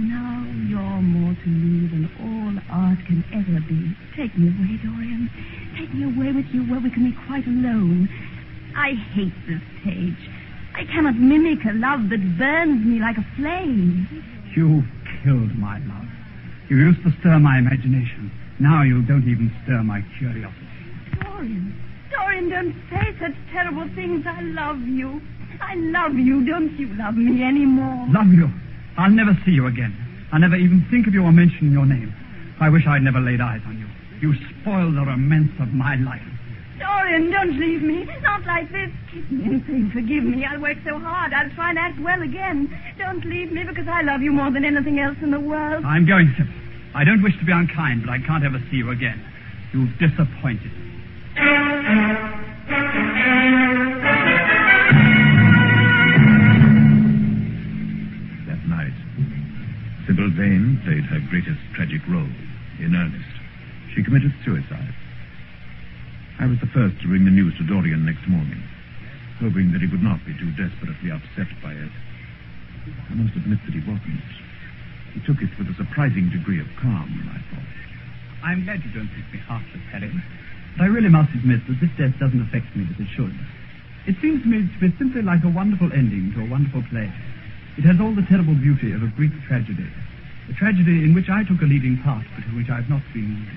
[0.01, 3.93] Now you're more to me than all art can ever be.
[4.17, 5.29] Take me away, Dorian.
[5.77, 8.09] Take me away with you where we can be quite alone.
[8.75, 10.29] I hate this stage.
[10.75, 14.07] I cannot mimic a love that burns me like a flame.
[14.55, 14.83] You
[15.23, 16.07] killed my love.
[16.69, 18.31] You used to stir my imagination.
[18.59, 20.67] Now you don't even stir my curiosity.
[21.21, 21.77] Dorian,
[22.09, 24.25] Dorian, don't say such terrible things.
[24.25, 25.21] I love you.
[25.61, 26.45] I love you.
[26.45, 28.07] Don't you love me anymore?
[28.09, 28.49] Love you.
[28.97, 29.93] I'll never see you again.
[30.31, 32.13] I'll never even think of you or mention your name.
[32.59, 33.87] I wish I'd never laid eyes on you.
[34.21, 36.21] You spoiled the romance of my life.
[36.83, 38.03] Dorian, don't leave me.
[38.03, 38.91] It's not like this.
[39.11, 40.43] Kiss me and say forgive me.
[40.43, 41.31] I'll work so hard.
[41.33, 42.67] I'll try and act well again.
[42.97, 45.85] Don't leave me because I love you more than anything else in the world.
[45.85, 46.53] I'm going, Sybil.
[46.95, 49.23] I don't wish to be unkind, but I can't ever see you again.
[49.73, 50.91] You've disappointed me.
[58.45, 58.93] That night,
[60.05, 62.29] Sybil Vane played her greatest tragic role,
[62.79, 63.25] in earnest.
[63.95, 64.93] She committed suicide.
[66.43, 68.59] I was the first to bring the news to Dorian next morning,
[69.39, 71.93] hoping that he would not be too desperately upset by it.
[73.07, 74.27] I must admit that he wasn't.
[75.15, 77.71] He took it with a surprising degree of calm, I thought.
[78.43, 80.11] I'm glad you don't think me heartless, Harry.
[80.75, 83.31] But I really must admit that this death doesn't affect me as it should.
[84.03, 87.07] It seems to me to be simply like a wonderful ending to a wonderful play.
[87.79, 89.87] It has all the terrible beauty of a Greek tragedy.
[90.51, 93.47] A tragedy in which I took a leading part, but in which I've not been.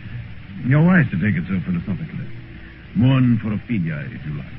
[0.71, 2.36] You're wise to take it so philosophically.
[2.97, 4.57] Mourn for Ophelia, if you like.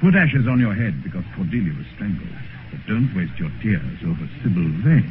[0.00, 2.28] Put ashes on your head because Cordelia was strangled.
[2.70, 5.08] But don't waste your tears over Sybil Vane.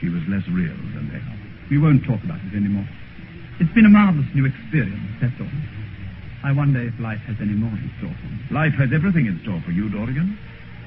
[0.00, 1.38] She was less real than they are.
[1.70, 2.88] We won't talk about it anymore.
[3.62, 5.54] It's been a marvelous new experience, that's all.
[6.42, 8.38] I wonder if life has any more in store for me.
[8.50, 10.36] Life has everything in store for you, Dorian.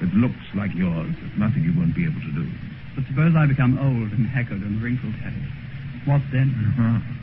[0.00, 2.46] With looks like yours, there's nothing you won't be able to do.
[2.94, 5.48] But suppose I become old and haggard and wrinkled, Harry.
[6.04, 6.52] What then?
[6.76, 7.00] Uh-huh.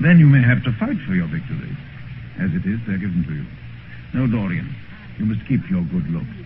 [0.00, 1.76] Then you may have to fight for your victories.
[2.38, 3.46] As it is, they're given to you.
[4.14, 4.74] No, Dorian,
[5.18, 6.36] you must keep your good looks.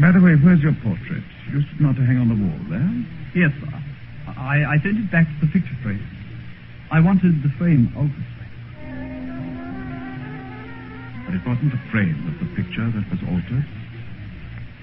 [0.00, 1.24] By the way, where's your portrait?
[1.48, 2.88] You Used not to hang on the wall there?
[3.34, 3.72] Yes, sir.
[4.36, 6.04] I, I sent it back to the picture frame.
[6.90, 8.28] I wanted the frame altered.
[11.26, 13.66] But it wasn't the frame of the picture that was altered.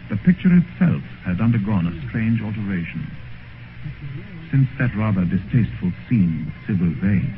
[0.10, 3.10] The picture itself had undergone a strange alteration.
[4.52, 7.34] Since that rather distasteful scene with Sybil Vane,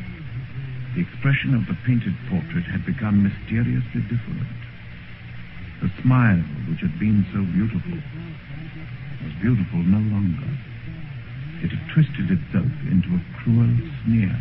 [0.97, 4.49] the expression of the painted portrait had become mysteriously different.
[5.79, 8.01] The smile, which had been so beautiful,
[9.21, 10.49] was beautiful no longer.
[11.61, 13.69] It had twisted itself into a cruel
[14.01, 14.33] sneer.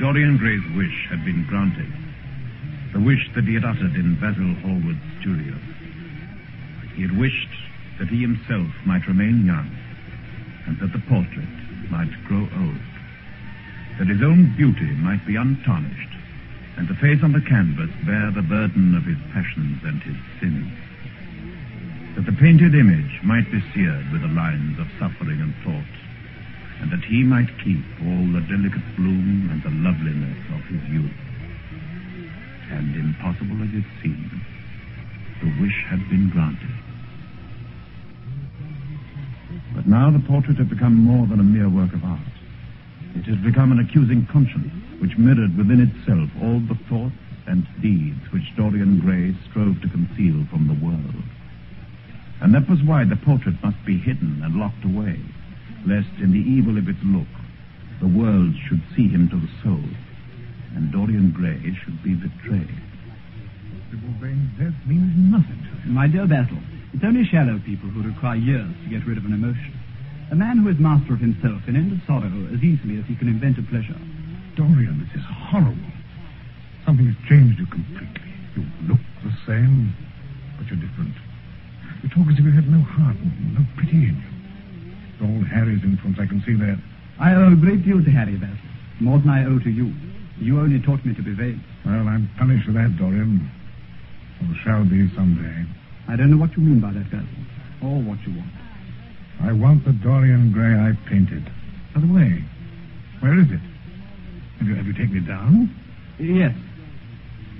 [0.00, 1.92] Dorian Gray's wish had been granted.
[2.94, 5.75] The wish that he had uttered in Basil Hallward's studio.
[6.96, 7.52] He had wished
[7.98, 9.68] that he himself might remain young
[10.66, 11.54] and that the portrait
[11.92, 12.84] might grow old.
[14.00, 16.16] That his own beauty might be untarnished
[16.76, 20.72] and the face on the canvas bear the burden of his passions and his sins.
[22.16, 25.96] That the painted image might be seared with the lines of suffering and thought
[26.80, 31.20] and that he might keep all the delicate bloom and the loveliness of his youth.
[32.72, 34.40] And impossible as it seemed,
[35.40, 36.85] the wish had been granted.
[39.76, 42.18] But now the portrait had become more than a mere work of art.
[43.14, 47.14] It had become an accusing conscience, which mirrored within itself all the thoughts
[47.46, 51.22] and deeds which Dorian Gray strove to conceal from the world.
[52.40, 55.20] And that was why the portrait must be hidden and locked away
[55.86, 57.30] lest in the evil of its look,
[58.00, 59.88] the world should see him to the soul,
[60.74, 62.82] and Dorian Gray should be betrayed.
[63.90, 65.94] Sybil Vane's death means nothing to him.
[65.94, 66.58] My dear Basil,
[66.92, 69.72] it's only shallow people who require years to get rid of an emotion.
[70.30, 73.14] A man who is master of himself can end a sorrow as easily as he
[73.14, 73.98] can invent a pleasure.
[74.56, 75.92] Dorian, this is horrible.
[76.84, 78.30] Something has changed you completely.
[78.56, 79.94] You look the same,
[80.58, 81.14] but you're different.
[82.02, 84.32] You talk as if you had no heart and no pity in you.
[85.14, 86.78] It's all Harry's influence, I can see that.
[87.18, 88.56] I owe a great deal to Harry, Basil.
[89.00, 89.92] More than I owe to you.
[90.38, 91.62] You only taught me to be vain.
[91.84, 93.50] Well, I'm punished for that, Dorian.
[94.42, 95.64] Or shall be someday.
[96.08, 97.26] I don't know what you mean by that, Basil,
[97.82, 98.52] or what you want.
[99.42, 101.44] I want the Dorian Gray I painted.
[101.94, 102.44] By the way,
[103.20, 103.60] where is it?
[104.58, 105.74] Have you, have you taken it down?
[106.18, 106.54] Yes.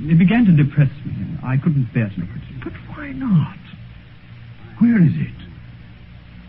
[0.01, 1.39] It began to depress me.
[1.43, 2.65] I couldn't bear to look at it.
[2.65, 3.59] But why not?
[4.79, 5.35] Where is it?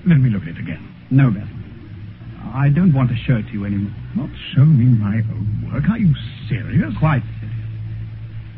[0.05, 0.83] Let me look at it again.
[1.09, 1.47] No, Basil.
[2.53, 3.93] I don't want to show it to you anymore.
[4.15, 5.89] Not show me my own work?
[5.89, 6.13] Are you
[6.47, 6.93] serious?
[6.97, 7.57] Quite serious.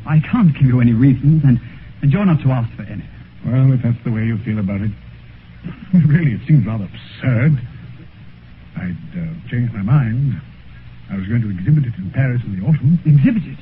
[0.06, 1.60] I can't give you any reasons, and,
[2.02, 3.04] and you're not to ask for any.
[3.46, 4.92] Well, if that's the way you feel about it.
[6.08, 7.60] really, it seems rather absurd.
[8.78, 10.42] I'd uh, changed my mind.
[11.12, 13.00] I was going to exhibit it in Paris in the autumn.
[13.06, 13.58] Exhibit it?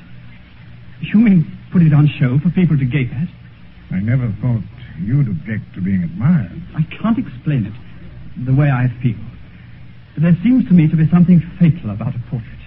[1.00, 3.28] You mean put it on show for people to gape at?
[3.90, 4.62] I never thought
[5.00, 6.60] you'd object to being admired.
[6.76, 7.72] I can't explain it
[8.44, 9.16] the way I feel.
[10.14, 12.58] But There seems to me to be something fatal about a portrait.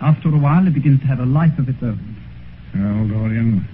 [0.00, 2.16] After a while, it begins to have a life of its own.
[2.74, 3.66] Well, Dorian,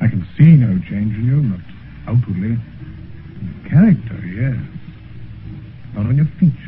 [0.00, 1.58] I can see no change in you, not
[2.16, 2.56] outwardly.
[2.56, 4.56] In character, yes.
[5.94, 6.62] Not on your features.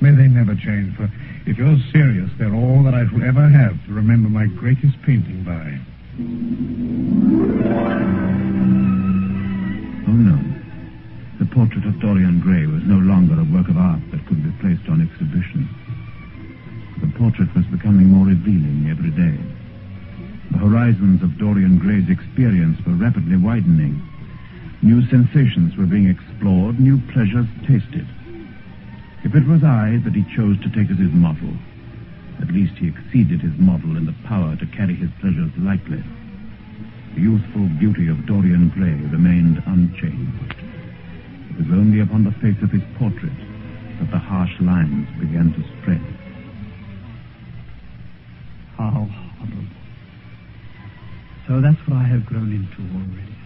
[0.00, 1.10] May they never change, for
[1.46, 5.42] if you're serious, they're all that I shall ever have to remember my greatest painting
[5.44, 5.78] by.
[10.08, 10.36] Oh, no.
[11.38, 14.52] The portrait of Dorian Gray was no longer a work of art that could be
[14.60, 15.68] placed on exhibition.
[17.00, 19.55] The portrait was becoming more revealing every day.
[20.50, 24.00] The horizons of Dorian Gray's experience were rapidly widening.
[24.82, 28.06] New sensations were being explored, new pleasures tasted.
[29.24, 31.52] If it was I that he chose to take as his model,
[32.40, 36.02] at least he exceeded his model in the power to carry his pleasures lightly.
[37.14, 40.54] The youthful beauty of Dorian Gray remained unchanged.
[41.50, 43.32] It was only upon the face of his portrait
[43.98, 46.04] that the harsh lines began to spread.
[48.76, 49.64] How horrible.
[51.46, 53.36] So that's what I have grown into already.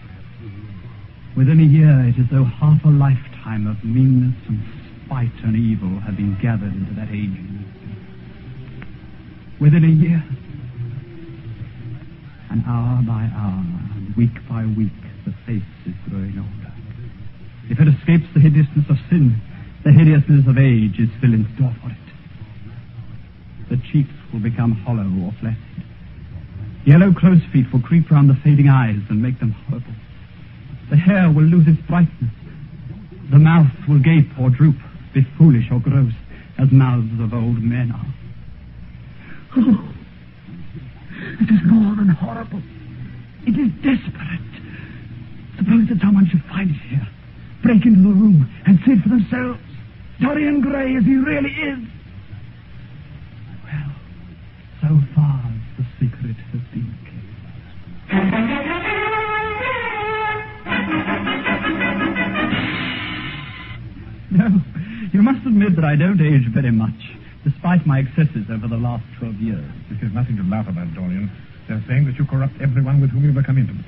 [1.37, 4.59] Within a year, it is as though half a lifetime of meanness and
[5.05, 7.37] spite and evil have been gathered into that age.
[9.61, 10.23] Within a year,
[12.49, 13.63] and hour by hour,
[13.95, 14.91] and week by week,
[15.23, 16.73] the face is growing older.
[17.69, 19.39] If it escapes the hideousness of sin,
[19.85, 21.97] the hideousness of age is still in store for it.
[23.69, 25.70] The cheeks will become hollow or flaccid.
[26.85, 29.93] Yellow crow's feet will creep round the fading eyes and make them horrible.
[30.89, 32.31] The hair will lose its brightness.
[33.29, 34.75] The mouth will gape or droop,
[35.13, 36.13] be foolish or gross,
[36.57, 38.13] as mouths of old men are.
[39.57, 39.93] Oh,
[41.39, 42.61] it is more than horrible.
[43.45, 44.41] It is desperate.
[45.57, 47.07] Suppose that someone should find it here,
[47.61, 49.59] break into the room, and see for themselves.
[50.19, 51.79] Dorian Gray as he really is.
[53.63, 53.91] Well,
[54.81, 55.41] so far
[56.51, 56.93] has been.
[64.31, 64.47] No,
[65.11, 66.95] you must admit that I don't age very much,
[67.43, 69.71] despite my excesses over the last 12 years.
[69.91, 71.29] This is nothing to laugh about, Dorian.
[71.67, 73.85] They're saying that you corrupt everyone with whom you become intimate.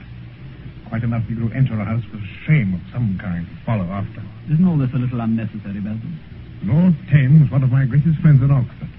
[0.89, 4.22] Quite enough for you enter a house with shame of some kind to follow after.
[4.52, 6.12] Isn't all this a little unnecessary, Basil?
[6.64, 8.93] Lord Tame was one of my greatest friends in Oxford.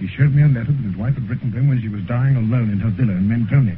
[0.00, 2.00] He showed me a letter that his wife had written to him when she was
[2.08, 3.76] dying alone in her villa in Mentone.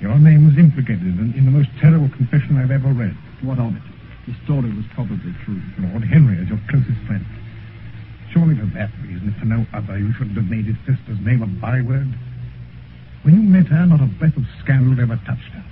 [0.00, 3.16] Your name was implicated in, in the most terrible confession I've ever read.
[3.42, 3.82] What of it?
[4.30, 5.60] The story was probably true.
[5.82, 7.26] Lord Henry is your closest friend.
[8.30, 11.42] Surely for that reason, if for no other, you shouldn't have made his sister's name
[11.42, 12.06] a byword.
[13.22, 15.64] When you met her, not a breath of scandal ever touched her.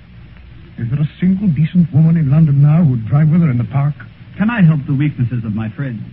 [0.79, 3.71] Is there a single decent woman in London now who'd drive with her in the
[3.71, 3.95] park?
[4.35, 6.03] Can I help the weaknesses of my friends?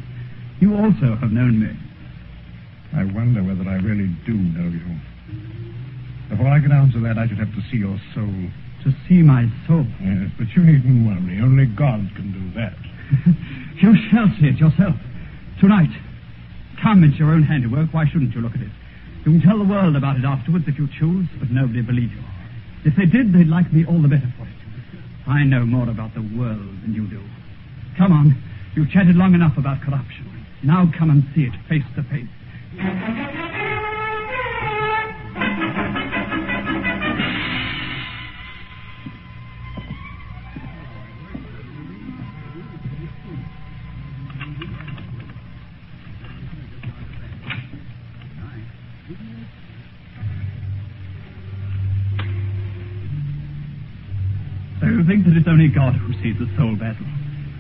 [0.61, 1.75] You also have known me.
[2.95, 4.85] I wonder whether I really do know you.
[6.29, 8.33] Before I can answer that, I should have to see your soul.
[8.85, 9.87] To see my soul?
[10.01, 11.41] Yes, but you needn't worry.
[11.41, 12.77] Only God can do that.
[13.83, 14.97] you shall see it yourself.
[15.61, 15.93] Tonight.
[16.83, 17.93] Come, it's your own handiwork.
[17.93, 18.73] Why shouldn't you look at it?
[19.25, 22.25] You can tell the world about it afterwards if you choose, but nobody believe you.
[22.85, 24.59] If they did, they'd like me all the better for it.
[25.31, 27.23] I know more about the world than you do.
[27.97, 28.35] Come on.
[28.75, 30.27] You've chatted long enough about corruption.
[30.65, 32.29] Now come and see it face to face.
[32.73, 32.79] You
[55.09, 57.05] think that it's only God who sees the soul, Basil?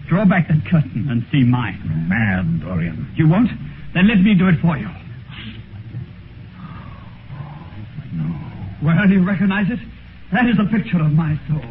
[0.09, 1.81] Draw back that curtain and see mine.
[2.09, 3.13] Mad, Dorian.
[3.17, 3.51] You won't?
[3.95, 4.89] Then let me do it for you.
[8.13, 8.29] No.
[8.83, 9.79] Well, you recognize it?
[10.33, 11.65] That is a picture of my soul.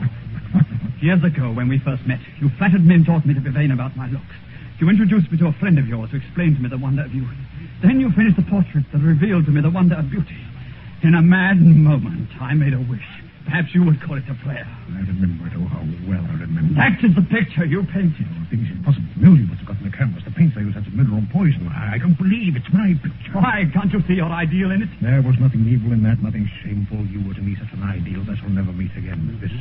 [1.01, 3.71] Years ago, when we first met, you flattered me and taught me to be vain
[3.71, 4.35] about my looks.
[4.79, 7.13] You introduced me to a friend of yours who explained to me the wonder of
[7.13, 7.29] youth.
[7.83, 10.37] Then you finished the portrait that revealed to me the wonder of beauty.
[11.03, 13.05] In a mad moment, I made a wish.
[13.45, 14.63] Perhaps you would call it a prayer.
[14.63, 15.53] I remember it.
[15.57, 16.71] Oh, how well I remember.
[16.77, 18.23] That is the picture you painted.
[18.23, 19.11] Oh, things impossible.
[19.17, 20.23] Mildew must have gotten the canvas.
[20.23, 21.67] The paint they used had some mineral poison.
[21.67, 23.33] I, I don't believe it's my picture.
[23.35, 24.91] Why, can't you see your ideal in it?
[25.01, 27.03] There was nothing evil in that, nothing shameful.
[27.09, 29.19] You were to me such an ideal that shall never meet again.
[29.43, 29.51] This,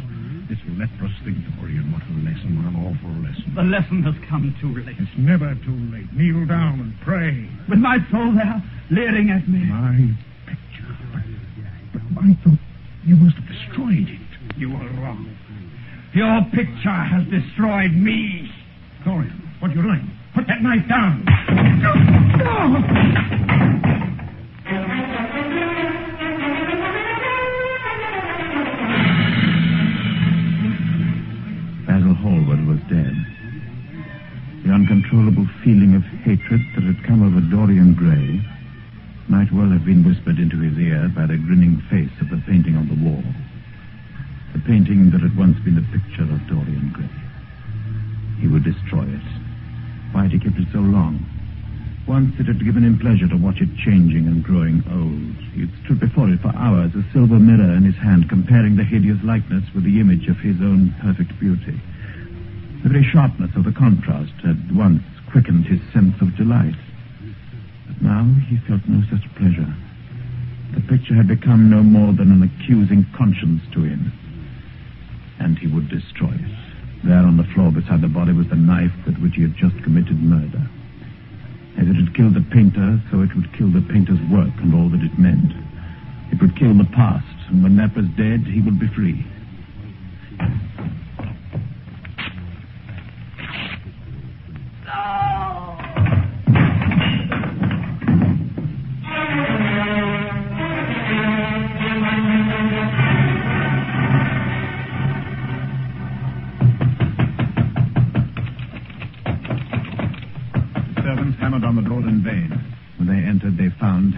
[0.47, 1.91] this leprous thing, Dorian.
[1.91, 3.49] What a lesson, what an awful lesson.
[3.57, 5.03] The lesson has come too late.
[5.03, 6.07] It's never too late.
[6.15, 7.49] Kneel down and pray.
[7.67, 9.67] With my soul there, leering at me.
[9.67, 10.15] My
[10.47, 10.95] picture.
[11.91, 12.63] But, but I thought
[13.11, 14.57] you must have destroyed it.
[14.57, 15.37] You are wrong.
[16.15, 18.49] Your picture has destroyed me.
[19.05, 20.09] Dorian, what are you doing?
[20.33, 21.25] Put that knife down.
[31.85, 33.11] Basil Hallward was dead.
[34.63, 38.39] The uncontrollable feeling of hatred that had come over Dorian Gray
[39.31, 42.75] might well have been whispered into his ear by the grinning face of the painting
[42.75, 43.23] on the wall.
[44.53, 47.15] The painting that had once been the picture of Dorian Gray.
[48.43, 49.29] He would destroy it.
[50.11, 51.23] Why had he kept it so long?
[52.11, 55.39] Once it had given him pleasure to watch it changing and growing old.
[55.55, 58.83] He had stood before it for hours, a silver mirror in his hand, comparing the
[58.83, 61.79] hideous likeness with the image of his own perfect beauty.
[62.83, 66.75] The very sharpness of the contrast had once quickened his sense of delight.
[68.01, 69.69] Now he felt no such pleasure.
[70.75, 74.13] The picture had become no more than an accusing conscience to him.
[75.39, 77.05] And he would destroy it.
[77.05, 79.77] There on the floor beside the body was the knife with which he had just
[79.83, 80.69] committed murder.
[81.79, 84.89] As it had killed the painter, so it would kill the painter's work and all
[84.91, 85.53] that it meant.
[86.31, 89.25] It would kill the past, and when that was dead, he would be free.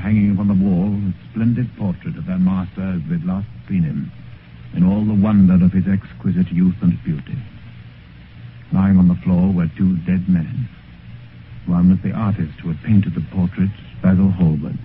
[0.03, 4.11] Hanging upon the wall a splendid portrait of their master as they'd last seen him,
[4.75, 7.39] in all the wonder of his exquisite youth and beauty.
[8.73, 10.69] Lying on the floor were two dead men.
[11.67, 13.71] One was the artist who had painted the portrait,
[14.03, 14.79] Basil Hallward.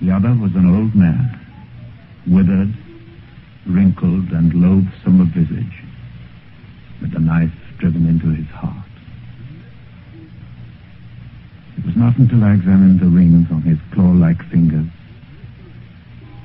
[0.00, 1.40] The other was an old man,
[2.26, 2.72] withered,
[3.66, 5.82] wrinkled, and loathsome of visage,
[7.00, 8.93] with a knife driven into his heart.
[11.76, 14.86] It was not until I examined the rings on his claw-like fingers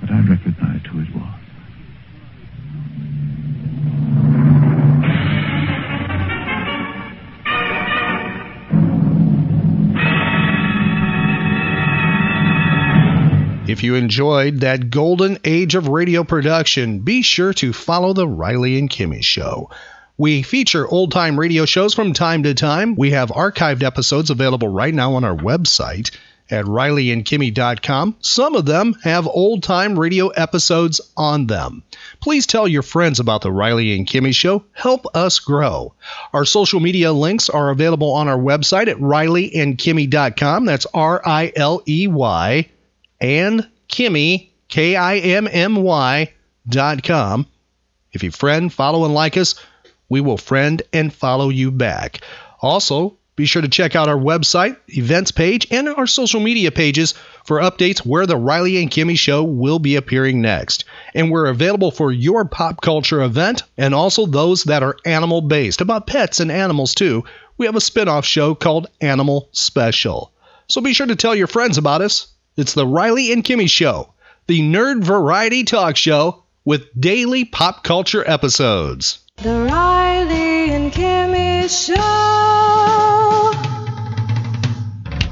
[0.01, 1.39] that I recognized who it was.
[13.69, 18.79] If you enjoyed that golden age of radio production, be sure to follow The Riley
[18.79, 19.69] and Kimmy Show.
[20.19, 22.95] We feature old time radio shows from time to time.
[22.95, 26.11] We have archived episodes available right now on our website
[26.49, 28.17] at rileyandkimmy.com.
[28.19, 31.83] Some of them have old time radio episodes on them.
[32.19, 34.65] Please tell your friends about the Riley and Kimmy Show.
[34.73, 35.93] Help us grow.
[36.33, 40.65] Our social media links are available on our website at rileyandkimmy.com.
[40.65, 42.67] That's R I L E Y
[43.21, 46.33] and Kimmy, K I M M Y
[46.67, 47.47] dot com.
[48.11, 49.55] If you friend, follow, and like us,
[50.09, 52.19] we will friend and follow you back.
[52.61, 57.13] Also, be sure to check out our website, events page, and our social media pages
[57.45, 60.83] for updates where the Riley and Kimmy show will be appearing next.
[61.13, 65.79] And we're available for your pop culture event and also those that are animal based,
[65.79, 67.23] about pets and animals too.
[67.57, 70.33] We have a spin off show called Animal Special.
[70.67, 72.27] So be sure to tell your friends about us.
[72.57, 74.13] It's the Riley and Kimmy Show,
[74.47, 79.19] the nerd variety talk show with daily pop culture episodes.
[79.41, 81.95] The Riley and Kimmy Show.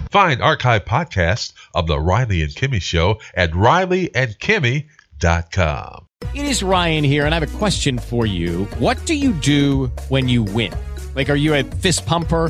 [0.10, 6.08] Find archive podcasts of The Riley and Kimmy Show at rileyandkimmy.com.
[6.34, 8.64] It is Ryan here, and I have a question for you.
[8.80, 10.74] What do you do when you win?
[11.14, 12.50] Like, are you a fist pumper?